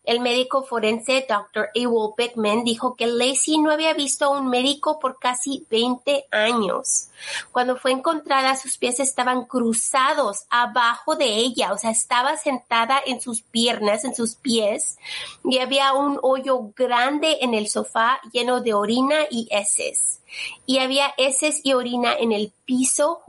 El 0.05 0.19
médico 0.19 0.65
forense 0.65 1.25
Dr. 1.29 1.71
Ewell 1.75 2.15
Bickman 2.17 2.65
dijo 2.65 2.97
que 2.97 3.07
Lacey 3.07 3.59
no 3.59 3.71
había 3.71 3.95
visto 3.95 4.25
a 4.25 4.31
un 4.31 4.49
médico 4.49 4.99
por 4.99 5.21
casi 5.21 5.65
20 5.71 6.27
años. 6.33 7.09
Cuando 7.53 7.77
fue 7.77 7.93
encontrada, 7.93 8.57
sus 8.57 8.79
pies 8.79 8.99
estaban 8.99 9.45
cruzados 9.45 10.47
abajo 10.51 11.15
de 11.15 11.27
ella, 11.27 11.73
o 11.73 11.79
sea, 11.79 11.91
estaba 11.91 12.37
sentada 12.37 13.01
en 13.07 13.21
sus 13.21 13.43
piernas, 13.43 14.05
en 14.05 14.15
sus 14.15 14.35
pies, 14.35 14.99
y 15.45 15.59
había 15.59 15.93
un 15.93 16.19
hoyo 16.23 16.73
grande 16.75 17.39
en 17.41 17.55
el 17.55 17.69
sofá 17.69 18.21
lleno 18.33 18.61
de 18.61 18.75
orina 18.75 19.21
y 19.31 19.47
heces 19.51 20.19
y 20.67 20.79
había 20.79 21.13
heces 21.17 21.61
y 21.63 21.75
orina 21.75 22.15
en 22.15 22.33
el 22.33 22.53
piso 22.73 23.21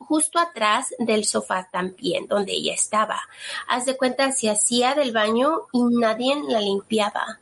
justo 0.00 0.40
atrás 0.40 0.92
del 0.98 1.24
sofá 1.24 1.68
también, 1.70 2.26
donde 2.26 2.50
ella 2.50 2.74
estaba. 2.74 3.20
Haz 3.68 3.86
de 3.86 3.96
cuenta, 3.96 4.32
se 4.32 4.50
hacía 4.50 4.96
del 4.96 5.12
baño 5.12 5.52
y 5.72 5.84
nadie 5.84 6.34
la 6.48 6.60
limpiaba. 6.60 7.38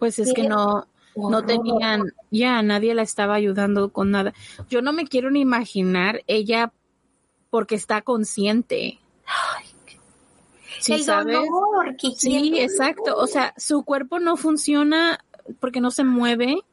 Pues 0.00 0.18
es 0.18 0.32
que 0.32 0.48
no, 0.48 0.88
no 1.14 1.44
tenían, 1.44 2.12
ya 2.32 2.60
nadie 2.62 2.92
la 2.94 3.02
estaba 3.02 3.36
ayudando 3.36 3.92
con 3.92 4.10
nada. 4.10 4.34
Yo 4.68 4.82
no 4.82 4.92
me 4.92 5.06
quiero 5.06 5.30
ni 5.30 5.40
imaginar 5.40 6.24
ella 6.26 6.72
porque 7.50 7.76
está 7.76 8.02
consciente. 8.02 8.98
sí, 10.80 10.98
sabes? 11.04 11.38
sí, 12.16 12.58
exacto. 12.58 13.16
O 13.16 13.28
sea, 13.28 13.54
su 13.56 13.84
cuerpo 13.84 14.18
no 14.18 14.36
funciona 14.36 15.24
porque 15.60 15.80
no 15.80 15.92
se 15.92 16.02
mueve 16.02 16.64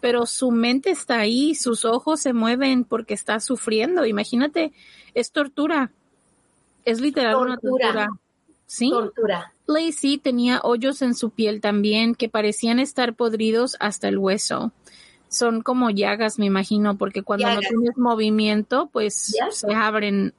pero 0.00 0.26
su 0.26 0.50
mente 0.50 0.90
está 0.90 1.18
ahí, 1.18 1.54
sus 1.54 1.84
ojos 1.84 2.20
se 2.20 2.32
mueven 2.32 2.84
porque 2.84 3.14
está 3.14 3.40
sufriendo. 3.40 4.06
Imagínate, 4.06 4.72
es 5.14 5.32
tortura. 5.32 5.92
Es 6.84 7.00
literal 7.00 7.36
una 7.36 7.56
tortura. 7.56 8.08
Sí. 8.66 8.90
Tortura. 8.90 9.52
Lacey 9.66 10.18
tenía 10.18 10.60
hoyos 10.62 11.02
en 11.02 11.14
su 11.14 11.30
piel 11.30 11.60
también 11.60 12.14
que 12.14 12.28
parecían 12.28 12.78
estar 12.78 13.14
podridos 13.14 13.76
hasta 13.80 14.08
el 14.08 14.18
hueso. 14.18 14.72
Son 15.28 15.62
como 15.62 15.90
llagas, 15.90 16.38
me 16.38 16.46
imagino, 16.46 16.96
porque 16.96 17.22
cuando 17.22 17.52
no 17.52 17.60
tienes 17.60 17.96
movimiento, 17.96 18.88
pues 18.92 19.34
se 19.50 19.74
abren 19.74 20.32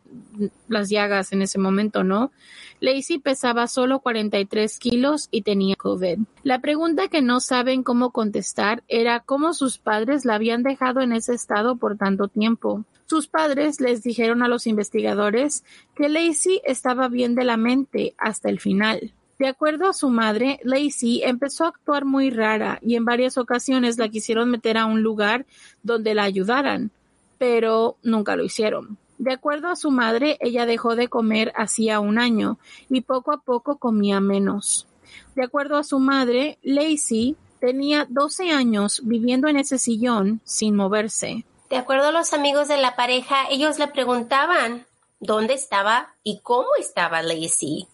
las 0.67 0.89
llagas 0.89 1.33
en 1.33 1.41
ese 1.41 1.59
momento, 1.59 2.03
¿no? 2.03 2.31
Lacey 2.79 3.17
pesaba 3.17 3.67
solo 3.67 3.99
43 3.99 4.77
kilos 4.77 5.29
y 5.31 5.41
tenía 5.41 5.75
COVID. 5.75 6.19
La 6.43 6.59
pregunta 6.59 7.07
que 7.07 7.21
no 7.21 7.39
saben 7.39 7.83
cómo 7.83 8.11
contestar 8.11 8.83
era 8.87 9.19
cómo 9.19 9.53
sus 9.53 9.79
padres 9.79 10.25
la 10.25 10.35
habían 10.35 10.63
dejado 10.63 11.01
en 11.01 11.11
ese 11.11 11.33
estado 11.33 11.77
por 11.77 11.97
tanto 11.97 12.27
tiempo. 12.27 12.85
Sus 13.07 13.27
padres 13.27 13.79
les 13.79 14.03
dijeron 14.03 14.43
a 14.43 14.47
los 14.47 14.67
investigadores 14.67 15.63
que 15.95 16.09
Lacey 16.09 16.61
estaba 16.65 17.07
bien 17.07 17.35
de 17.35 17.45
la 17.45 17.57
mente 17.57 18.13
hasta 18.17 18.49
el 18.49 18.59
final. 18.59 19.13
De 19.39 19.47
acuerdo 19.47 19.87
a 19.87 19.93
su 19.93 20.09
madre, 20.09 20.59
Lacey 20.63 21.21
empezó 21.23 21.65
a 21.65 21.69
actuar 21.69 22.05
muy 22.05 22.31
rara 22.31 22.79
y 22.81 22.95
en 22.95 23.05
varias 23.05 23.37
ocasiones 23.37 23.97
la 23.97 24.09
quisieron 24.09 24.49
meter 24.49 24.77
a 24.77 24.85
un 24.85 25.03
lugar 25.03 25.45
donde 25.83 26.15
la 26.15 26.23
ayudaran, 26.23 26.89
pero 27.37 27.97
nunca 28.01 28.35
lo 28.35 28.43
hicieron. 28.43 28.97
De 29.19 29.33
acuerdo 29.33 29.69
a 29.69 29.75
su 29.75 29.91
madre, 29.91 30.37
ella 30.39 30.65
dejó 30.65 30.95
de 30.95 31.07
comer 31.07 31.51
hacía 31.55 31.99
un 31.99 32.17
año 32.17 32.57
y 32.89 33.01
poco 33.01 33.31
a 33.31 33.41
poco 33.41 33.77
comía 33.77 34.19
menos. 34.19 34.87
De 35.35 35.43
acuerdo 35.43 35.77
a 35.77 35.83
su 35.83 35.99
madre, 35.99 36.57
Lacey 36.63 37.35
tenía 37.59 38.05
12 38.09 38.51
años 38.51 39.01
viviendo 39.03 39.47
en 39.47 39.57
ese 39.57 39.77
sillón 39.77 40.41
sin 40.43 40.75
moverse. 40.75 41.45
De 41.69 41.77
acuerdo 41.77 42.07
a 42.07 42.11
los 42.11 42.33
amigos 42.33 42.67
de 42.67 42.77
la 42.77 42.95
pareja, 42.95 43.47
ellos 43.49 43.77
le 43.77 43.87
preguntaban 43.87 44.85
dónde 45.19 45.53
estaba 45.53 46.15
y 46.23 46.39
cómo 46.41 46.67
estaba 46.79 47.21
Lacey. 47.21 47.87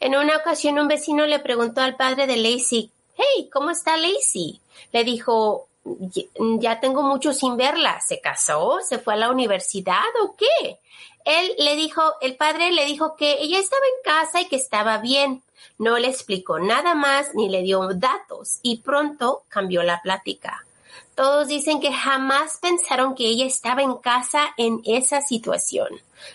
En 0.00 0.16
una 0.16 0.36
ocasión 0.36 0.78
un 0.78 0.88
vecino 0.88 1.26
le 1.26 1.38
preguntó 1.38 1.80
al 1.80 1.96
padre 1.96 2.26
de 2.26 2.36
Lacey, 2.36 2.90
Hey, 3.16 3.50
¿cómo 3.52 3.70
está 3.70 3.96
Lacey? 3.96 4.60
Le 4.92 5.02
dijo, 5.04 5.68
ya 6.38 6.80
tengo 6.80 7.02
mucho 7.02 7.32
sin 7.32 7.56
verla. 7.56 8.00
¿Se 8.00 8.20
casó? 8.20 8.78
¿Se 8.80 8.98
fue 8.98 9.14
a 9.14 9.16
la 9.16 9.30
universidad 9.30 10.04
o 10.22 10.36
qué? 10.36 10.78
Él 11.24 11.52
le 11.58 11.76
dijo, 11.76 12.00
el 12.20 12.36
padre 12.36 12.72
le 12.72 12.84
dijo 12.86 13.16
que 13.16 13.42
ella 13.42 13.58
estaba 13.58 13.82
en 13.86 14.02
casa 14.04 14.40
y 14.40 14.48
que 14.48 14.56
estaba 14.56 14.98
bien. 14.98 15.42
No 15.78 15.98
le 15.98 16.08
explicó 16.08 16.58
nada 16.58 16.94
más 16.94 17.34
ni 17.34 17.48
le 17.48 17.62
dio 17.62 17.88
datos 17.94 18.60
y 18.62 18.78
pronto 18.78 19.42
cambió 19.48 19.82
la 19.82 20.00
plática. 20.00 20.64
Todos 21.14 21.48
dicen 21.48 21.80
que 21.80 21.92
jamás 21.92 22.58
pensaron 22.62 23.14
que 23.14 23.26
ella 23.26 23.44
estaba 23.44 23.82
en 23.82 23.96
casa 23.96 24.54
en 24.56 24.80
esa 24.84 25.20
situación. 25.20 25.88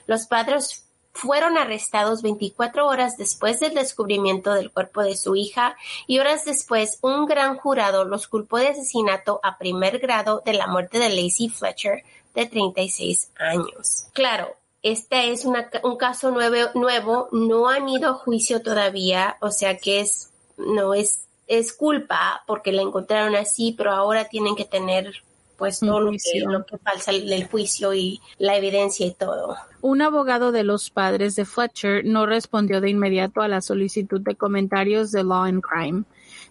Los 0.08 0.28
padres 0.28 0.86
fueron 1.14 1.58
arrestados 1.58 2.22
24 2.22 2.88
horas 2.88 3.18
después 3.18 3.60
del 3.60 3.76
descubrimiento 3.76 4.54
del 4.54 4.72
cuerpo 4.72 5.04
de 5.04 5.16
su 5.16 5.36
hija 5.36 5.76
y 6.08 6.20
horas 6.20 6.44
después 6.46 6.98
un 7.02 7.26
gran 7.26 7.58
jurado 7.58 8.04
los 8.04 8.28
culpó 8.28 8.58
de 8.58 8.70
asesinato 8.70 9.40
a 9.44 9.58
primer 9.58 10.00
grado 10.00 10.42
de 10.46 10.54
la 10.54 10.68
muerte 10.68 11.00
de 11.00 11.10
Lacey 11.10 11.50
Fletcher 11.50 12.04
de 12.34 12.46
36 12.48 13.32
años. 13.38 14.06
Claro, 14.14 14.56
este 14.82 15.32
es 15.32 15.46
un 15.46 15.98
caso 15.98 16.32
nuevo, 16.32 16.72
nuevo, 16.74 17.30
no 17.32 17.70
han 17.70 17.88
ido 17.88 18.10
a 18.10 18.14
juicio 18.16 18.62
todavía, 18.62 19.38
o 19.40 19.52
sea 19.52 19.78
que 19.78 20.02
es, 20.02 20.32
no 20.58 20.94
es, 20.94 21.26
es 21.48 21.74
culpa 21.74 22.44
porque 22.48 22.72
la 22.72 22.82
encontraron 22.82 23.36
así, 23.36 23.74
pero 23.78 23.92
ahora 23.92 24.26
tienen 24.26 24.56
que 24.56 24.66
tener 24.66 25.24
pues 25.58 25.80
todo 25.80 26.00
lo 26.00 26.12
que, 26.12 26.40
lo 26.46 26.66
que 26.66 26.78
falta 26.78 27.12
el 27.12 27.48
juicio 27.48 27.94
y 27.94 28.20
la 28.38 28.58
evidencia 28.58 29.06
y 29.06 29.14
todo. 29.14 29.56
Un 29.82 30.02
abogado 30.02 30.52
de 30.52 30.64
los 30.64 30.90
padres 30.90 31.36
de 31.36 31.46
Fletcher 31.46 32.06
no 32.06 32.26
respondió 32.26 32.82
de 32.82 32.90
inmediato 32.90 33.42
a 33.42 33.48
la 33.48 33.62
solicitud 33.62 34.22
de 34.22 34.36
comentarios 34.36 35.12
de 35.12 35.24
Law 35.24 35.44
and 35.44 35.62
Crime, 35.62 36.04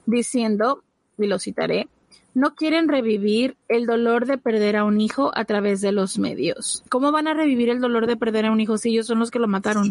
diciendo, 0.06 0.82
y 1.18 1.26
lo 1.26 1.38
citaré, 1.38 1.88
no 2.34 2.54
quieren 2.54 2.88
revivir 2.88 3.56
el 3.68 3.86
dolor 3.86 4.26
de 4.26 4.38
perder 4.38 4.76
a 4.76 4.84
un 4.84 5.00
hijo 5.00 5.32
a 5.34 5.44
través 5.44 5.80
de 5.80 5.92
los 5.92 6.18
medios. 6.18 6.82
¿Cómo 6.88 7.12
van 7.12 7.28
a 7.28 7.34
revivir 7.34 7.68
el 7.68 7.80
dolor 7.80 8.06
de 8.06 8.16
perder 8.16 8.46
a 8.46 8.52
un 8.52 8.60
hijo 8.60 8.78
si 8.78 8.90
ellos 8.90 9.06
son 9.06 9.18
los 9.18 9.30
que 9.30 9.38
lo 9.38 9.48
mataron? 9.48 9.90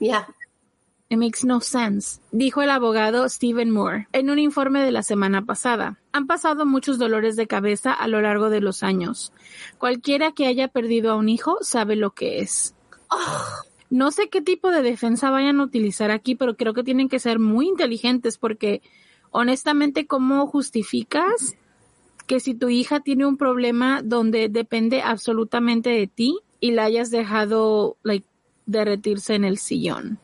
Ya. 0.00 0.26
It 1.08 1.18
makes 1.18 1.44
no 1.44 1.60
sense, 1.60 2.20
dijo 2.32 2.62
el 2.62 2.70
abogado 2.70 3.28
Stephen 3.28 3.70
Moore 3.70 4.08
en 4.12 4.28
un 4.28 4.40
informe 4.40 4.82
de 4.82 4.90
la 4.90 5.04
semana 5.04 5.44
pasada. 5.44 6.00
Han 6.10 6.26
pasado 6.26 6.66
muchos 6.66 6.98
dolores 6.98 7.36
de 7.36 7.46
cabeza 7.46 7.92
a 7.92 8.08
lo 8.08 8.20
largo 8.20 8.50
de 8.50 8.60
los 8.60 8.82
años. 8.82 9.32
Cualquiera 9.78 10.32
que 10.32 10.46
haya 10.46 10.66
perdido 10.66 11.12
a 11.12 11.16
un 11.16 11.28
hijo 11.28 11.58
sabe 11.60 11.94
lo 11.94 12.10
que 12.10 12.40
es. 12.40 12.74
No 13.88 14.10
sé 14.10 14.28
qué 14.28 14.42
tipo 14.42 14.72
de 14.72 14.82
defensa 14.82 15.30
vayan 15.30 15.60
a 15.60 15.62
utilizar 15.62 16.10
aquí, 16.10 16.34
pero 16.34 16.56
creo 16.56 16.74
que 16.74 16.82
tienen 16.82 17.08
que 17.08 17.20
ser 17.20 17.38
muy 17.38 17.68
inteligentes 17.68 18.36
porque 18.36 18.82
honestamente, 19.30 20.08
¿cómo 20.08 20.48
justificas 20.48 21.56
que 22.26 22.40
si 22.40 22.54
tu 22.54 22.68
hija 22.68 22.98
tiene 22.98 23.26
un 23.26 23.36
problema 23.36 24.02
donde 24.02 24.48
depende 24.48 25.02
absolutamente 25.02 25.90
de 25.90 26.08
ti 26.08 26.40
y 26.58 26.72
la 26.72 26.82
hayas 26.82 27.12
dejado 27.12 27.96
like, 28.02 28.26
derretirse 28.66 29.36
en 29.36 29.44
el 29.44 29.58
sillón? 29.58 30.18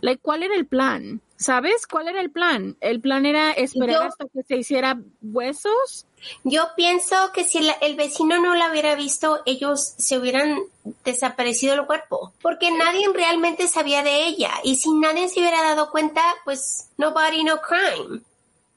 Like, 0.00 0.20
¿Cuál 0.22 0.42
era 0.42 0.54
el 0.54 0.66
plan? 0.66 1.20
¿Sabes 1.36 1.86
cuál 1.88 2.08
era 2.08 2.20
el 2.20 2.30
plan? 2.30 2.76
¿El 2.80 3.00
plan 3.00 3.26
era 3.26 3.50
esperar 3.50 4.06
hasta 4.06 4.26
que 4.26 4.44
se 4.44 4.56
hiciera 4.56 5.00
huesos? 5.20 6.06
Yo 6.44 6.68
pienso 6.76 7.16
que 7.34 7.42
si 7.42 7.58
el 7.80 7.96
vecino 7.96 8.40
no 8.40 8.54
la 8.54 8.70
hubiera 8.70 8.94
visto, 8.94 9.40
ellos 9.44 9.94
se 9.96 10.18
hubieran 10.18 10.60
desaparecido 11.04 11.74
el 11.74 11.84
cuerpo, 11.84 12.32
porque 12.40 12.70
nadie 12.70 13.08
realmente 13.12 13.66
sabía 13.66 14.04
de 14.04 14.26
ella 14.26 14.52
y 14.62 14.76
si 14.76 14.92
nadie 14.92 15.28
se 15.28 15.40
hubiera 15.40 15.62
dado 15.62 15.90
cuenta, 15.90 16.22
pues 16.44 16.88
nobody 16.96 17.42
no 17.42 17.60
crime. 17.60 18.20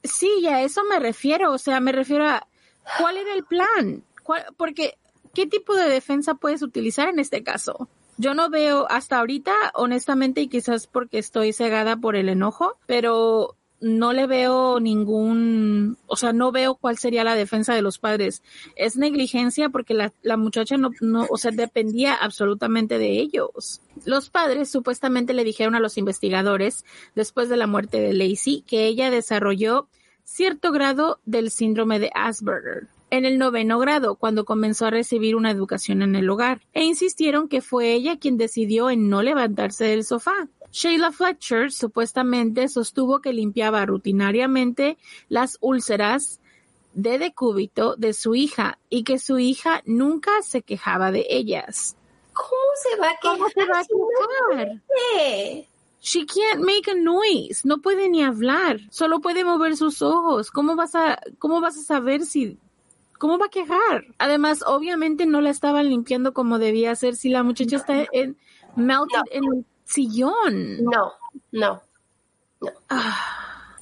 Sí, 0.02 0.46
a 0.48 0.62
eso 0.62 0.82
me 0.84 0.98
refiero, 0.98 1.52
o 1.52 1.58
sea, 1.58 1.78
me 1.78 1.92
refiero 1.92 2.26
a 2.26 2.48
cuál 2.98 3.16
era 3.16 3.32
el 3.32 3.44
plan, 3.44 4.02
porque 4.56 4.98
¿qué 5.34 5.46
tipo 5.46 5.74
de 5.74 5.88
defensa 5.88 6.34
puedes 6.34 6.62
utilizar 6.62 7.08
en 7.08 7.20
este 7.20 7.44
caso? 7.44 7.88
Yo 8.18 8.34
no 8.34 8.48
veo 8.48 8.86
hasta 8.90 9.18
ahorita, 9.18 9.52
honestamente, 9.74 10.40
y 10.40 10.48
quizás 10.48 10.86
porque 10.86 11.18
estoy 11.18 11.52
cegada 11.52 11.96
por 11.96 12.16
el 12.16 12.28
enojo, 12.28 12.78
pero 12.86 13.56
no 13.80 14.14
le 14.14 14.26
veo 14.26 14.80
ningún, 14.80 15.98
o 16.06 16.16
sea, 16.16 16.32
no 16.32 16.50
veo 16.50 16.76
cuál 16.76 16.96
sería 16.96 17.24
la 17.24 17.34
defensa 17.34 17.74
de 17.74 17.82
los 17.82 17.98
padres. 17.98 18.42
Es 18.74 18.96
negligencia 18.96 19.68
porque 19.68 19.92
la, 19.92 20.12
la 20.22 20.36
muchacha 20.38 20.78
no, 20.78 20.90
no, 21.00 21.26
o 21.28 21.36
sea, 21.36 21.50
dependía 21.50 22.14
absolutamente 22.14 22.98
de 22.98 23.20
ellos. 23.20 23.82
Los 24.06 24.30
padres 24.30 24.70
supuestamente 24.70 25.34
le 25.34 25.44
dijeron 25.44 25.74
a 25.74 25.80
los 25.80 25.98
investigadores, 25.98 26.84
después 27.14 27.50
de 27.50 27.58
la 27.58 27.66
muerte 27.66 28.00
de 28.00 28.14
Lacey, 28.14 28.62
que 28.66 28.86
ella 28.86 29.10
desarrolló 29.10 29.88
cierto 30.24 30.72
grado 30.72 31.20
del 31.26 31.50
síndrome 31.50 31.98
de 31.98 32.10
Asperger 32.14 32.88
en 33.10 33.24
el 33.24 33.38
noveno 33.38 33.78
grado, 33.78 34.16
cuando 34.16 34.44
comenzó 34.44 34.86
a 34.86 34.90
recibir 34.90 35.36
una 35.36 35.50
educación 35.50 36.02
en 36.02 36.16
el 36.16 36.28
hogar, 36.28 36.60
e 36.72 36.84
insistieron 36.84 37.48
que 37.48 37.60
fue 37.60 37.92
ella 37.92 38.18
quien 38.18 38.36
decidió 38.36 38.90
en 38.90 39.08
no 39.08 39.22
levantarse 39.22 39.84
del 39.84 40.04
sofá. 40.04 40.48
Sheila 40.72 41.12
Fletcher 41.12 41.72
supuestamente 41.72 42.68
sostuvo 42.68 43.20
que 43.20 43.32
limpiaba 43.32 43.86
rutinariamente 43.86 44.98
las 45.28 45.58
úlceras 45.60 46.40
de 46.94 47.18
decúbito 47.18 47.94
de 47.96 48.12
su 48.12 48.34
hija 48.34 48.78
y 48.88 49.04
que 49.04 49.18
su 49.18 49.38
hija 49.38 49.82
nunca 49.84 50.30
se 50.42 50.62
quejaba 50.62 51.12
de 51.12 51.26
ellas. 51.28 51.96
¿Cómo 52.32 52.50
se 52.82 53.00
va 53.00 53.06
a 53.08 53.16
quejar? 53.20 53.38
¿Cómo 53.38 53.48
se 53.48 53.64
va 53.64 53.80
a 53.80 54.64
quejar? 54.64 55.66
She 56.00 56.24
can't 56.24 56.60
make 56.60 56.90
a 56.90 56.94
noise. 56.94 57.62
No 57.64 57.78
puede 57.78 58.08
ni 58.08 58.22
hablar. 58.22 58.78
Solo 58.90 59.20
puede 59.20 59.44
mover 59.44 59.76
sus 59.76 60.02
ojos. 60.02 60.50
¿Cómo 60.50 60.76
vas 60.76 60.94
a, 60.94 61.18
cómo 61.38 61.60
vas 61.60 61.76
a 61.76 61.82
saber 61.82 62.24
si, 62.24 62.58
cómo 63.18 63.38
va 63.38 63.46
a 63.46 63.50
quejar? 63.50 64.04
Además, 64.18 64.62
obviamente 64.66 65.26
no 65.26 65.40
la 65.40 65.50
estaban 65.50 65.88
limpiando 65.88 66.32
como 66.32 66.58
debía 66.58 66.94
ser 66.94 67.16
si 67.16 67.28
la 67.28 67.42
muchacha 67.42 67.76
está 67.76 68.06
en, 68.12 68.36
melted 68.74 69.20
en 69.30 69.44
el 69.44 69.64
sillón. 69.84 70.84
No, 70.84 71.12
no, 71.52 71.82
no. 72.60 72.70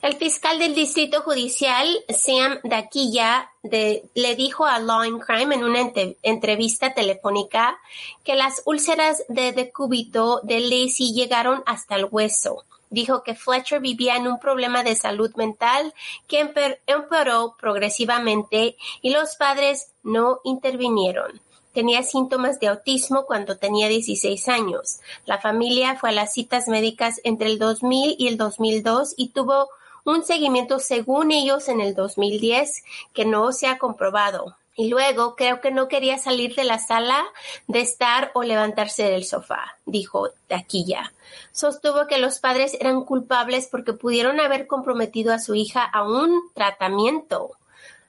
El 0.03 0.16
fiscal 0.16 0.59
del 0.59 0.75
distrito 0.75 1.23
judicial, 1.23 1.88
Sam 2.11 2.59
Daquilla, 2.62 3.51
de, 3.62 4.05
le 4.14 4.37
dijo 4.37 4.66
a 4.66 4.79
Law 4.79 5.01
and 5.01 5.25
Crime 5.25 5.55
en 5.55 5.64
una 5.64 5.81
ente- 5.81 6.18
entrevista 6.23 6.92
telefónica 6.92 7.79
que 8.23 8.35
las 8.35 8.61
úlceras 8.66 9.25
de 9.31 9.53
decúbito 9.53 10.40
de 10.42 10.61
Lacey 10.61 11.14
llegaron 11.14 11.62
hasta 11.64 11.97
el 11.97 12.07
hueso. 12.11 12.64
Dijo 12.90 13.23
que 13.23 13.35
Fletcher 13.35 13.81
vivía 13.81 14.16
en 14.16 14.27
un 14.27 14.38
problema 14.38 14.83
de 14.83 14.94
salud 14.94 15.35
mental 15.37 15.94
que 16.27 16.40
empeoró 16.87 17.57
progresivamente 17.59 18.77
y 19.03 19.11
los 19.11 19.37
padres 19.37 19.92
no 20.03 20.40
intervinieron. 20.44 21.40
Tenía 21.73 22.05
síntomas 22.05 22.61
de 22.61 22.68
autismo 22.68 23.27
cuando 23.27 23.59
tenía 23.59 23.88
16 23.88 24.49
años. 24.49 25.01
La 25.27 25.40
familia 25.40 25.97
fue 25.97 26.11
a 26.11 26.12
las 26.12 26.33
citas 26.33 26.68
médicas 26.68 27.20
entre 27.25 27.49
el 27.49 27.59
2000 27.59 28.14
y 28.16 28.29
el 28.29 28.37
2002 28.37 29.14
y 29.16 29.31
tuvo 29.31 29.68
un 30.05 30.23
seguimiento 30.23 30.79
según 30.79 31.33
ellos 31.33 31.68
en 31.68 31.81
el 31.81 31.94
2010 31.94 32.85
que 33.12 33.25
no 33.25 33.51
se 33.51 33.66
ha 33.66 33.79
comprobado. 33.79 34.57
Y 34.77 34.89
luego 34.89 35.37
creo 35.37 35.61
que 35.61 35.71
no 35.71 35.87
quería 35.87 36.19
salir 36.19 36.57
de 36.57 36.65
la 36.65 36.79
sala 36.79 37.25
de 37.69 37.81
estar 37.81 38.33
o 38.35 38.43
levantarse 38.43 39.05
del 39.05 39.25
sofá, 39.25 39.79
dijo 39.87 40.31
Taquilla. 40.49 41.13
Sostuvo 41.53 42.09
que 42.09 42.19
los 42.19 42.41
padres 42.41 42.77
eran 42.81 43.05
culpables 43.05 43.69
porque 43.71 43.93
pudieron 43.93 44.41
haber 44.41 44.67
comprometido 44.67 45.33
a 45.33 45.39
su 45.39 45.55
hija 45.55 45.85
a 45.85 46.03
un 46.03 46.51
tratamiento. 46.55 47.53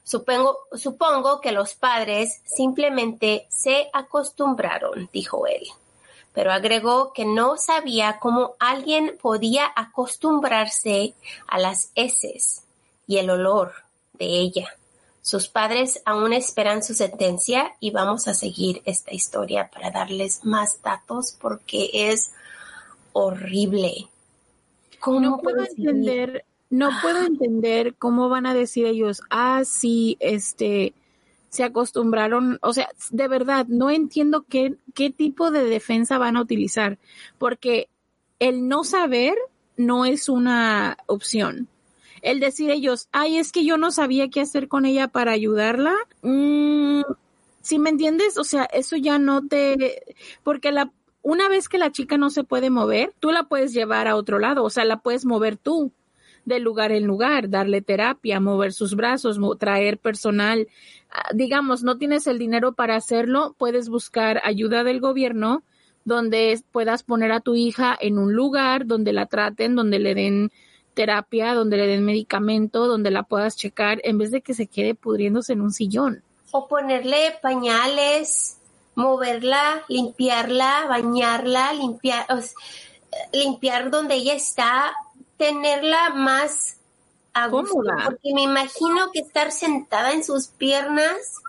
Supongo, 0.02 0.58
supongo 0.72 1.40
que 1.40 1.52
los 1.52 1.74
padres 1.74 2.40
simplemente 2.44 3.46
se 3.48 3.88
acostumbraron, 3.92 5.08
dijo 5.12 5.46
él. 5.46 5.66
Pero 6.32 6.52
agregó 6.52 7.12
que 7.12 7.24
no 7.24 7.56
sabía 7.56 8.18
cómo 8.18 8.54
alguien 8.58 9.16
podía 9.22 9.72
acostumbrarse 9.74 11.14
a 11.46 11.58
las 11.58 11.92
heces 11.94 12.64
y 13.06 13.18
el 13.18 13.30
olor 13.30 13.72
de 14.14 14.26
ella. 14.26 14.76
Sus 15.26 15.48
padres 15.48 16.00
aún 16.04 16.32
esperan 16.32 16.84
su 16.84 16.94
sentencia 16.94 17.74
y 17.80 17.90
vamos 17.90 18.28
a 18.28 18.34
seguir 18.34 18.80
esta 18.84 19.12
historia 19.12 19.68
para 19.74 19.90
darles 19.90 20.44
más 20.44 20.80
datos 20.84 21.36
porque 21.40 21.90
es 21.92 22.30
horrible. 23.12 24.06
¿Cómo 25.00 25.18
No 25.18 25.38
puedo 25.38 25.64
entender, 25.64 26.44
no 26.70 26.90
puedo 27.02 27.26
entender 27.26 27.96
cómo 27.96 28.28
van 28.28 28.46
a 28.46 28.54
decir 28.54 28.86
ellos, 28.86 29.20
ah, 29.28 29.62
sí, 29.64 30.16
este, 30.20 30.94
se 31.48 31.64
acostumbraron, 31.64 32.60
o 32.62 32.72
sea, 32.72 32.88
de 33.10 33.26
verdad, 33.26 33.66
no 33.66 33.90
entiendo 33.90 34.44
qué, 34.48 34.76
qué 34.94 35.10
tipo 35.10 35.50
de 35.50 35.64
defensa 35.64 36.18
van 36.18 36.36
a 36.36 36.40
utilizar, 36.40 36.98
porque 37.36 37.88
el 38.38 38.68
no 38.68 38.84
saber 38.84 39.34
no 39.76 40.04
es 40.04 40.28
una 40.28 40.98
opción. 41.06 41.66
El 42.22 42.40
decir 42.40 42.70
ellos, 42.70 43.08
ay, 43.12 43.38
es 43.38 43.52
que 43.52 43.64
yo 43.64 43.76
no 43.76 43.90
sabía 43.90 44.28
qué 44.28 44.40
hacer 44.40 44.68
con 44.68 44.84
ella 44.86 45.08
para 45.08 45.32
ayudarla, 45.32 45.94
mm, 46.22 47.02
si 47.62 47.78
me 47.78 47.90
entiendes, 47.90 48.38
o 48.38 48.44
sea, 48.44 48.64
eso 48.64 48.96
ya 48.96 49.18
no 49.18 49.46
te, 49.46 50.02
porque 50.44 50.70
la, 50.70 50.92
una 51.22 51.48
vez 51.48 51.68
que 51.68 51.78
la 51.78 51.90
chica 51.90 52.16
no 52.16 52.30
se 52.30 52.44
puede 52.44 52.70
mover, 52.70 53.12
tú 53.18 53.32
la 53.32 53.44
puedes 53.44 53.72
llevar 53.72 54.06
a 54.06 54.14
otro 54.14 54.38
lado, 54.38 54.62
o 54.62 54.70
sea, 54.70 54.84
la 54.84 54.98
puedes 54.98 55.24
mover 55.24 55.56
tú 55.56 55.90
de 56.44 56.60
lugar 56.60 56.92
en 56.92 57.06
lugar, 57.06 57.50
darle 57.50 57.82
terapia, 57.82 58.38
mover 58.38 58.72
sus 58.72 58.94
brazos, 58.94 59.38
traer 59.58 59.98
personal. 59.98 60.68
Ah, 61.10 61.30
Digamos, 61.34 61.82
no 61.82 61.98
tienes 61.98 62.28
el 62.28 62.38
dinero 62.38 62.72
para 62.72 62.94
hacerlo, 62.94 63.56
puedes 63.58 63.88
buscar 63.88 64.40
ayuda 64.44 64.84
del 64.84 65.00
gobierno 65.00 65.64
donde 66.04 66.56
puedas 66.70 67.02
poner 67.02 67.32
a 67.32 67.40
tu 67.40 67.56
hija 67.56 67.98
en 68.00 68.16
un 68.16 68.32
lugar 68.32 68.86
donde 68.86 69.12
la 69.12 69.26
traten, 69.26 69.74
donde 69.74 69.98
le 69.98 70.14
den 70.14 70.52
terapia, 70.96 71.54
donde 71.54 71.76
le 71.76 71.86
den 71.86 72.04
medicamento, 72.04 72.86
donde 72.86 73.10
la 73.10 73.22
puedas 73.22 73.54
checar, 73.54 74.00
en 74.02 74.18
vez 74.18 74.30
de 74.30 74.40
que 74.40 74.54
se 74.54 74.66
quede 74.66 74.94
pudriéndose 74.94 75.52
en 75.52 75.60
un 75.60 75.72
sillón. 75.72 76.22
O 76.50 76.66
ponerle 76.66 77.38
pañales, 77.42 78.56
moverla, 78.94 79.84
limpiarla, 79.88 80.86
bañarla, 80.88 81.74
limpiar, 81.74 82.26
o 82.30 82.40
limpiar 83.32 83.90
donde 83.90 84.14
ella 84.14 84.34
está, 84.34 84.92
tenerla 85.36 86.10
más 86.10 86.78
a 87.34 87.48
gusto, 87.48 87.74
Cómoda. 87.76 88.06
porque 88.06 88.32
me 88.34 88.42
imagino 88.42 89.10
que 89.12 89.20
estar 89.20 89.52
sentada 89.52 90.12
en 90.12 90.24
sus 90.24 90.48
piernas 90.48 91.42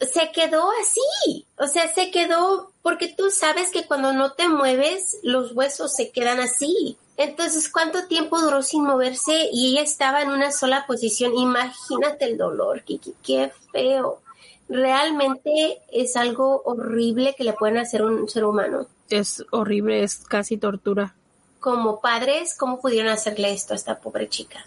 se 0.00 0.32
quedó 0.32 0.68
así, 0.80 1.46
o 1.56 1.68
sea, 1.68 1.92
se 1.92 2.10
quedó 2.10 2.72
porque 2.82 3.14
tú 3.16 3.30
sabes 3.30 3.70
que 3.70 3.86
cuando 3.86 4.12
no 4.12 4.32
te 4.32 4.48
mueves 4.48 5.18
los 5.22 5.52
huesos 5.52 5.94
se 5.94 6.10
quedan 6.10 6.40
así. 6.40 6.98
Entonces, 7.16 7.68
¿cuánto 7.70 8.06
tiempo 8.06 8.40
duró 8.40 8.62
sin 8.62 8.84
moverse 8.84 9.48
y 9.52 9.72
ella 9.72 9.82
estaba 9.82 10.22
en 10.22 10.30
una 10.30 10.50
sola 10.50 10.86
posición? 10.86 11.36
Imagínate 11.36 12.24
el 12.24 12.38
dolor, 12.38 12.82
Kiki, 12.82 13.14
qué 13.22 13.52
feo. 13.70 14.20
Realmente 14.68 15.78
es 15.92 16.16
algo 16.16 16.62
horrible 16.64 17.34
que 17.36 17.44
le 17.44 17.52
pueden 17.52 17.78
hacer 17.78 18.00
a 18.00 18.06
un 18.06 18.28
ser 18.28 18.44
humano. 18.44 18.86
Es 19.10 19.44
horrible, 19.50 20.02
es 20.02 20.18
casi 20.18 20.56
tortura. 20.56 21.14
Como 21.60 22.00
padres, 22.00 22.56
¿cómo 22.56 22.80
pudieron 22.80 23.12
hacerle 23.12 23.52
esto 23.52 23.74
a 23.74 23.76
esta 23.76 24.00
pobre 24.00 24.28
chica? 24.28 24.64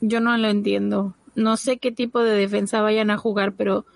Yo 0.00 0.20
no 0.20 0.36
lo 0.36 0.48
entiendo. 0.48 1.14
No 1.36 1.56
sé 1.56 1.78
qué 1.78 1.92
tipo 1.92 2.20
de 2.20 2.34
defensa 2.34 2.82
vayan 2.82 3.10
a 3.10 3.16
jugar, 3.16 3.52
pero 3.52 3.86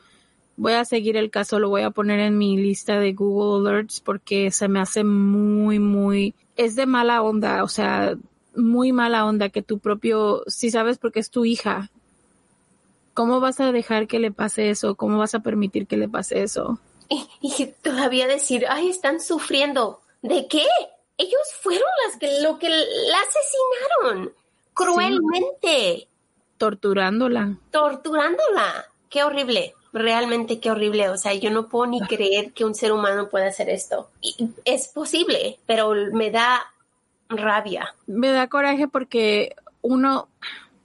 voy 0.57 0.73
a 0.73 0.85
seguir 0.85 1.17
el 1.17 1.31
caso, 1.31 1.59
lo 1.59 1.69
voy 1.69 1.83
a 1.83 1.91
poner 1.91 2.21
en 2.21 2.39
mi 2.39 2.57
lista 2.57 2.99
de 2.99 3.13
Google 3.13 3.69
Alerts 3.69 4.01
porque 4.01 4.51
se 4.51 4.69
me 4.69 4.81
hace 4.81 5.05
muy, 5.05 5.79
muy... 5.79 6.35
Es 6.59 6.77
de 6.77 6.85
mala 6.85 7.23
onda, 7.23 7.65
o 7.65 7.69
sea, 7.69 8.19
muy 8.55 8.93
mala 8.93 9.25
onda 9.25 9.49
que 9.49 9.63
tu 9.63 9.79
propio... 9.79 10.43
Si 10.47 10.71
sabes 10.71 10.99
porque 10.99 11.21
es 11.21 11.31
tu 11.31 11.47
hija, 11.47 11.91
¿cómo 13.15 13.41
vas 13.41 13.61
a 13.61 13.73
dejar 13.73 14.07
que 14.07 14.19
le 14.19 14.31
pase 14.31 14.69
eso? 14.69 14.95
¿Cómo 14.97 15.17
vas 15.17 15.35
a 15.35 15.41
permitir 15.41 15.87
que 15.87 15.97
le 15.97 16.09
pase 16.09 16.43
eso? 16.43 16.79
Y, 17.09 17.27
y 17.41 17.67
todavía 17.83 18.27
decir, 18.27 18.67
ay, 18.69 18.91
están 18.91 19.21
sufriendo. 19.21 20.01
¿De 20.21 20.47
qué? 20.49 20.67
Ellos 21.17 21.41
fueron 21.63 21.89
las 22.07 22.19
que 22.19 22.43
lo 22.43 22.59
que 22.59 22.69
la 22.69 23.19
asesinaron 24.05 24.33
cruelmente, 24.75 26.09
Torturándola. 26.57 27.57
torturándola. 27.71 28.87
Qué 29.09 29.25
horrible. 29.25 29.75
Realmente 29.93 30.61
qué 30.61 30.71
horrible. 30.71 31.09
O 31.09 31.17
sea, 31.17 31.35
yo 31.35 31.51
no 31.51 31.69
puedo 31.69 31.87
ni 31.87 32.01
creer 32.01 32.53
que 32.53 32.65
un 32.65 32.75
ser 32.75 32.93
humano 32.93 33.29
pueda 33.29 33.47
hacer 33.49 33.69
esto. 33.71 34.09
Y 34.21 34.51
es 34.65 34.89
posible, 34.89 35.59
pero 35.67 35.93
me 36.13 36.31
da 36.31 36.61
rabia. 37.31 37.95
me 38.07 38.29
da 38.31 38.49
coraje 38.49 38.89
porque 38.89 39.55
uno, 39.83 40.29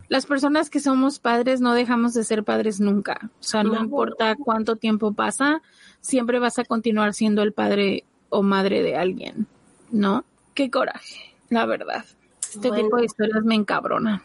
las 0.10 0.26
personas 0.26 0.70
que 0.70 0.80
somos 0.80 1.20
padres 1.20 1.62
no 1.62 1.74
dejamos 1.74 2.14
de 2.14 2.24
ser 2.24 2.44
padres 2.44 2.80
nunca. 2.80 3.20
O 3.40 3.44
sea, 3.44 3.64
no 3.64 3.74
No. 3.74 3.80
importa 3.82 4.36
cuánto 4.36 4.76
tiempo 4.76 5.14
pasa, 5.14 5.62
siempre 6.02 6.40
vas 6.40 6.60
a 6.60 6.66
continuar 6.66 7.14
siendo 7.14 7.44
el 7.44 7.54
padre 7.54 8.04
o 8.30 8.42
madre 8.42 8.82
de 8.84 8.96
alguien, 8.98 9.48
¿no? 9.92 10.26
Qué 10.54 10.70
coraje, 10.70 11.34
la 11.50 11.66
verdad. 11.66 12.04
Este 12.42 12.68
Bueno. 12.70 12.84
tipo 12.86 12.98
de 12.98 13.06
historias 13.06 13.44
me 13.44 13.56
encabrona. 13.56 14.22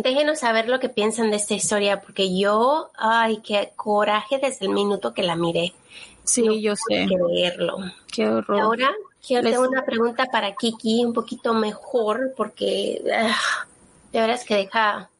Déjenos 0.00 0.38
saber 0.38 0.68
lo 0.68 0.78
que 0.78 0.88
piensan 0.88 1.30
de 1.30 1.36
esta 1.36 1.54
historia, 1.54 2.00
porque 2.00 2.38
yo, 2.38 2.90
ay, 2.96 3.38
qué 3.42 3.72
coraje 3.74 4.38
desde 4.38 4.66
el 4.66 4.72
minuto 4.72 5.12
que 5.12 5.24
la 5.24 5.34
miré. 5.34 5.72
Sí, 6.22 6.42
No 6.42 6.52
yo 6.54 6.76
sé. 6.76 7.06
Creerlo. 7.08 7.78
Qué 8.12 8.28
horror. 8.28 8.60
Ahora 8.60 8.92
quiero 9.26 9.42
Les- 9.42 9.54
tengo 9.54 9.68
una 9.68 9.84
pregunta 9.84 10.26
para 10.26 10.54
Kiki, 10.54 11.04
un 11.04 11.12
poquito 11.12 11.52
mejor, 11.52 12.32
porque 12.36 13.02
ah, 13.12 13.34
de 14.12 14.20
veras 14.20 14.44
que 14.44 14.54
deja 14.54 15.10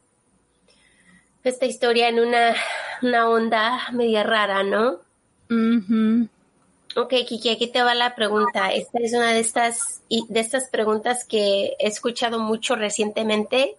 esta 1.43 1.65
historia 1.65 2.07
en 2.07 2.19
una, 2.19 2.55
una 3.01 3.29
onda 3.29 3.79
media 3.91 4.23
rara, 4.23 4.63
¿no? 4.63 4.99
Ujú. 5.49 6.27
Ok, 6.95 7.13
Kiki, 7.27 7.49
aquí 7.49 7.67
te 7.67 7.83
va 7.83 7.95
la 7.95 8.15
pregunta. 8.15 8.71
Esta 8.71 8.99
es 8.99 9.13
una 9.13 9.33
de 9.33 9.39
estas, 9.39 10.01
de 10.09 10.39
estas 10.39 10.69
preguntas 10.69 11.25
que 11.25 11.75
he 11.79 11.87
escuchado 11.87 12.39
mucho 12.39 12.75
recientemente 12.77 13.75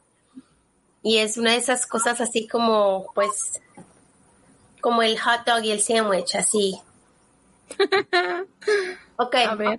y 1.02 1.18
es 1.18 1.36
una 1.36 1.52
de 1.52 1.58
esas 1.58 1.86
cosas 1.86 2.20
así 2.20 2.46
como, 2.46 3.06
pues, 3.14 3.60
como 4.80 5.02
el 5.02 5.18
hot 5.18 5.46
dog 5.46 5.64
y 5.64 5.70
el 5.70 5.80
sandwich, 5.80 6.34
así. 6.36 6.80
Ok. 9.16 9.34
A 9.34 9.54
ver. 9.54 9.76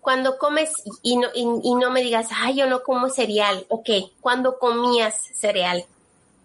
Cuando 0.00 0.38
comes 0.38 0.72
y 1.02 1.16
no, 1.16 1.28
y, 1.32 1.42
y 1.62 1.74
no 1.76 1.92
me 1.92 2.02
digas, 2.02 2.26
ay, 2.34 2.56
yo 2.56 2.66
no 2.66 2.82
como 2.82 3.08
cereal. 3.10 3.64
Ok, 3.68 3.90
cuando 4.20 4.58
comías 4.58 5.14
cereal, 5.34 5.84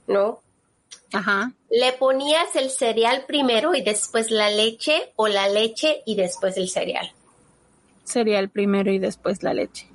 ¿no? 0.05 0.39
Ajá. 1.11 1.51
¿Le 1.71 1.93
ponías 1.93 2.55
el 2.55 2.69
cereal 2.69 3.25
primero 3.25 3.73
y 3.73 3.81
después 3.81 4.29
la 4.29 4.51
leche 4.51 5.11
o 5.15 5.27
la 5.27 5.49
leche 5.49 6.03
y 6.05 6.15
después 6.15 6.57
el 6.57 6.69
cereal? 6.69 7.11
cereal 8.09 8.49
primero 8.49 8.91
y 8.91 8.99
después 8.99 9.43
la 9.43 9.53
leche. 9.53 9.87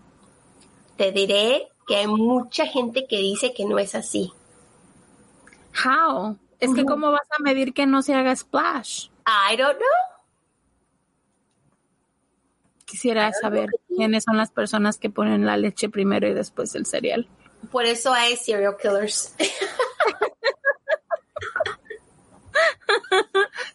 Te 0.96 1.12
diré 1.12 1.68
que 1.86 1.96
hay 1.96 2.06
mucha 2.06 2.66
gente 2.66 3.06
que 3.06 3.18
dice 3.18 3.52
que 3.54 3.64
no 3.64 3.78
es 3.78 3.94
así. 3.94 4.32
How? 5.84 6.38
Es 6.60 6.72
que 6.74 6.84
cómo 6.84 7.10
vas 7.10 7.26
a 7.38 7.42
medir 7.42 7.74
que 7.74 7.86
no 7.86 8.02
se 8.02 8.14
haga 8.14 8.34
splash. 8.34 9.08
I 9.26 9.56
don't 9.56 9.76
know. 9.76 9.88
Quisiera 12.84 13.32
saber 13.32 13.70
quiénes 13.88 14.24
son 14.24 14.36
las 14.36 14.50
personas 14.50 14.98
que 14.98 15.10
ponen 15.10 15.46
la 15.46 15.56
leche 15.56 15.88
primero 15.88 16.28
y 16.28 16.34
después 16.34 16.74
el 16.74 16.86
cereal. 16.86 17.28
Por 17.70 17.84
eso 17.84 18.12
hay 18.12 18.36
serial 18.36 18.76
killers. 18.80 19.34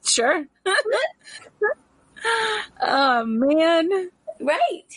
Sure. 0.01 0.47
oh 2.81 3.25
man. 3.25 4.11
Right. 4.39 4.89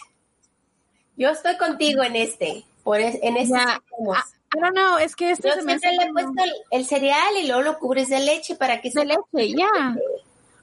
Yo 1.17 1.31
estoy 1.31 1.57
contigo 1.59 2.03
en 2.03 2.17
este. 2.17 2.65
Por 2.83 3.01
es- 3.01 3.19
en 3.23 3.37
este 3.37 3.55
Ya. 3.55 3.81
estamos. 3.83 4.17
Ah, 4.19 4.25
I 4.55 4.61
don't 4.61 4.75
know, 4.77 4.99
es 4.99 5.17
que 5.17 5.31
este 5.31 5.49
Yo 5.49 5.55
se 5.55 5.63
me 5.63 5.79
siempre 5.79 5.89
hace 5.89 5.97
le 5.97 6.03
he 6.03 6.07
como 6.13 6.35
puesto 6.35 6.45
el, 6.45 6.79
el 6.81 6.85
cereal 6.87 7.37
y 7.43 7.47
luego 7.47 7.63
lo 7.63 7.79
cubres 7.79 8.09
de 8.11 8.21
leche 8.21 8.55
para 8.57 8.81
que 8.81 8.89
de 8.91 8.93
se 8.93 9.05
leche, 9.07 9.55
ya. 9.57 9.97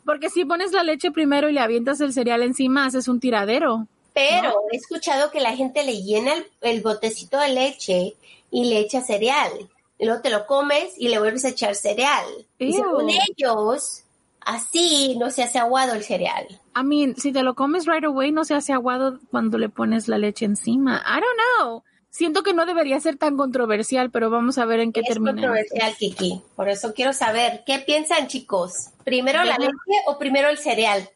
Porque 0.06 0.30
si 0.30 0.46
pones 0.46 0.72
la 0.72 0.84
leche 0.84 1.12
primero 1.12 1.50
y 1.50 1.54
le 1.54 1.60
avientas 1.60 2.00
el 2.02 2.14
cereal 2.14 2.44
encima, 2.44 2.86
haces 2.86 3.08
un 3.08 3.20
tiradero. 3.20 3.88
Pero 4.14 4.54
he 4.72 4.76
escuchado 4.76 5.32
que 5.32 5.40
la 5.40 5.56
gente 5.56 5.84
le 5.84 6.02
llena 6.04 6.34
el, 6.34 6.46
el 6.62 6.82
botecito 6.82 7.38
de 7.40 7.50
leche 7.50 8.16
y 8.52 8.66
le 8.66 8.80
echa 8.80 9.02
cereal. 9.02 9.52
Y 9.98 10.06
luego 10.06 10.22
te 10.22 10.30
lo 10.30 10.46
comes 10.46 10.94
y 10.98 11.10
le 11.10 11.20
vuelves 11.20 11.46
a 11.46 11.50
echar 11.50 11.76
cereal. 11.76 12.26
Y 12.58 12.68
Ew. 12.68 12.74
según 12.76 13.10
ellos, 13.10 14.04
así 14.42 15.16
no 15.20 15.30
se 15.30 15.44
hace 15.44 15.60
aguado 15.60 15.94
el 15.94 16.04
cereal. 16.04 16.48
I 16.76 16.84
mean, 16.84 17.16
si 17.18 17.32
te 17.32 17.44
lo 17.44 17.54
comes 17.56 17.86
right 17.86 18.04
away, 18.06 18.32
no 18.32 18.46
se 18.46 18.56
hace 18.56 18.74
aguado 18.74 19.20
cuando 19.32 19.58
le 19.58 19.70
pones 19.70 20.08
la 20.08 20.18
leche 20.18 20.46
encima. 20.46 21.04
I 21.06 21.20
don't 21.20 21.40
know. 21.60 21.84
Siento 22.12 22.42
que 22.44 22.54
no 22.54 22.66
debería 22.66 23.00
ser 23.00 23.18
tan 23.18 23.38
controversial, 23.38 24.10
pero 24.10 24.30
vamos 24.30 24.58
a 24.58 24.66
ver 24.66 24.80
en 24.80 24.92
qué 24.92 25.02
Es 25.02 25.08
termina. 25.10 25.32
controversial, 25.34 25.96
Kiki. 25.96 26.42
Por 26.56 26.68
eso 26.68 26.94
quiero 26.94 27.14
saber, 27.14 27.64
¿qué 27.66 27.80
piensan, 27.80 28.28
chicos? 28.28 28.90
¿Primero 29.04 29.44
la 29.44 29.58
leche 29.58 29.74
o 30.08 30.18
primero 30.18 30.50
el 30.50 30.58
cereal? 30.58 31.08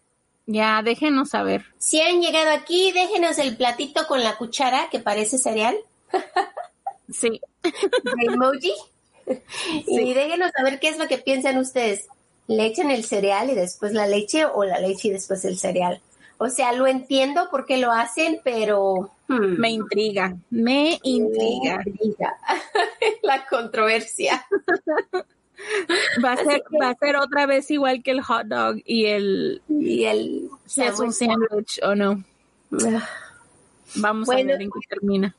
Ya, 0.45 0.82
déjenos 0.84 1.29
saber. 1.29 1.65
Si 1.77 1.99
han 2.01 2.21
llegado 2.21 2.51
aquí, 2.51 2.91
déjenos 2.91 3.38
el 3.39 3.58
platito 3.58 4.06
con 4.08 4.23
la 4.23 4.36
cuchara 4.38 4.89
que 4.91 4.99
parece 4.99 5.38
cereal, 5.38 5.75
Sí. 7.12 7.41
de 7.63 8.25
emoji. 8.34 8.73
Y 9.88 10.13
déjenos 10.13 10.51
saber 10.56 10.79
qué 10.79 10.89
es 10.89 10.97
lo 10.99 11.08
que 11.08 11.17
piensan 11.17 11.58
ustedes. 11.58 12.08
¿Le 12.47 12.65
echan 12.65 12.91
el 12.91 13.06
cereal 13.06 13.49
y 13.49 13.56
después 13.56 13.93
la 13.93 14.06
leche 14.06 14.45
o 14.45 14.63
la 14.65 14.79
leche 14.79 15.08
y 15.08 15.12
después 15.12 15.43
el 15.45 15.58
cereal? 15.58 16.01
O 16.38 16.49
sea, 16.49 16.73
lo 16.73 16.88
entiendo 16.88 17.49
por 17.49 17.65
qué 17.65 17.77
lo 17.77 17.91
hacen, 17.91 18.41
pero... 18.43 19.12
hmm, 19.38 19.60
Me 19.60 19.69
intriga. 19.72 20.36
Me 20.50 21.00
intriga. 21.04 21.78
me 21.86 21.91
intriga. 21.91 22.38
la 23.24 23.46
controversia. 23.48 24.46
Va 26.24 26.34
a 26.34 26.38
ser, 26.38 26.63
va 26.82 26.89
a 26.89 26.96
ser 26.96 27.15
otra 27.15 27.46
vez 27.46 27.69
igual 27.72 28.02
que 28.04 28.12
el 28.12 28.22
hot 28.22 28.48
dog 28.48 28.78
y 28.86 29.06
el 29.06 29.62
Y 29.69 30.04
el... 30.06 30.50
es 30.65 31.00
un 31.00 31.13
sandwich. 31.13 31.15
sandwich 31.50 31.80
o 31.84 31.96
no. 31.96 32.24
Vamos 33.96 34.26
Bueno. 34.26 34.50
a 34.50 34.54
ver 34.54 34.62
en 34.63 34.69
qué 34.72 34.80
termina. 34.89 35.36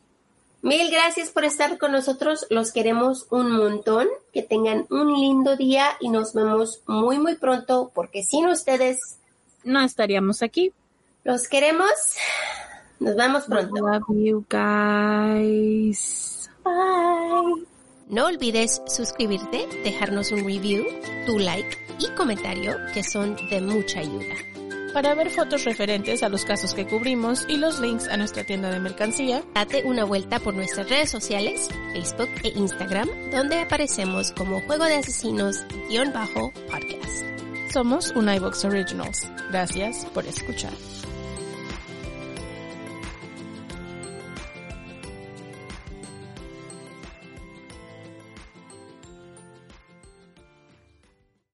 Mil 0.63 0.91
gracias 0.91 1.29
por 1.31 1.45
estar 1.45 1.77
con 1.77 1.93
nosotros. 1.93 2.47
Los 2.49 2.73
queremos 2.73 3.27
un 3.31 3.51
montón. 3.53 4.09
Que 4.33 4.43
tengan 4.43 4.87
un 4.91 5.13
lindo 5.21 5.57
día 5.57 5.89
y 6.01 6.09
nos 6.09 6.33
vemos 6.33 6.83
muy, 6.87 7.19
muy 7.19 7.35
pronto 7.35 7.91
porque 7.95 8.23
sin 8.23 8.47
ustedes 8.47 9.19
No 9.63 9.83
estaríamos 9.83 10.43
aquí. 10.43 10.73
los 11.25 11.49
queremos. 11.49 11.91
Nos 13.01 13.17
vemos 13.17 13.45
pronto. 13.45 13.75
Love 13.75 14.05
you 14.11 14.45
guys. 14.49 16.49
Bye. 16.65 17.67
No 18.09 18.27
olvides 18.27 18.83
suscribirte, 18.87 19.67
dejarnos 19.83 20.31
un 20.31 20.45
review, 20.45 20.85
tu 21.27 21.39
like 21.39 21.77
y 21.99 22.09
comentario 22.15 22.77
que 22.93 23.03
son 23.03 23.35
de 23.51 23.61
mucha 23.61 24.01
ayuda. 24.01 24.35
Para 24.93 25.15
ver 25.15 25.31
fotos 25.31 25.65
referentes 25.65 26.23
a 26.23 26.29
los 26.29 26.45
casos 26.45 26.75
que 26.75 26.87
cubrimos 26.87 27.45
y 27.49 27.57
los 27.57 27.81
links 27.81 28.07
a 28.07 28.17
nuestra 28.17 28.45
tienda 28.45 28.71
de 28.71 28.79
mercancía, 28.79 29.43
Date 29.53 29.83
una 29.85 30.05
vuelta 30.05 30.39
por 30.39 30.55
nuestras 30.55 30.89
redes 30.89 31.11
sociales, 31.11 31.69
Facebook 31.93 32.31
e 32.45 32.51
Instagram, 32.51 33.09
donde 33.33 33.61
aparecemos 33.61 34.31
como 34.33 34.61
Juego 34.61 34.85
de 34.85 34.95
Asesinos-podcast. 34.95 37.25
somos 37.73 38.13
un 38.15 38.33
iVox 38.33 38.65
Originals. 38.67 39.29
Gracias 39.51 40.07
por 40.15 40.25
escuchar. 40.27 40.73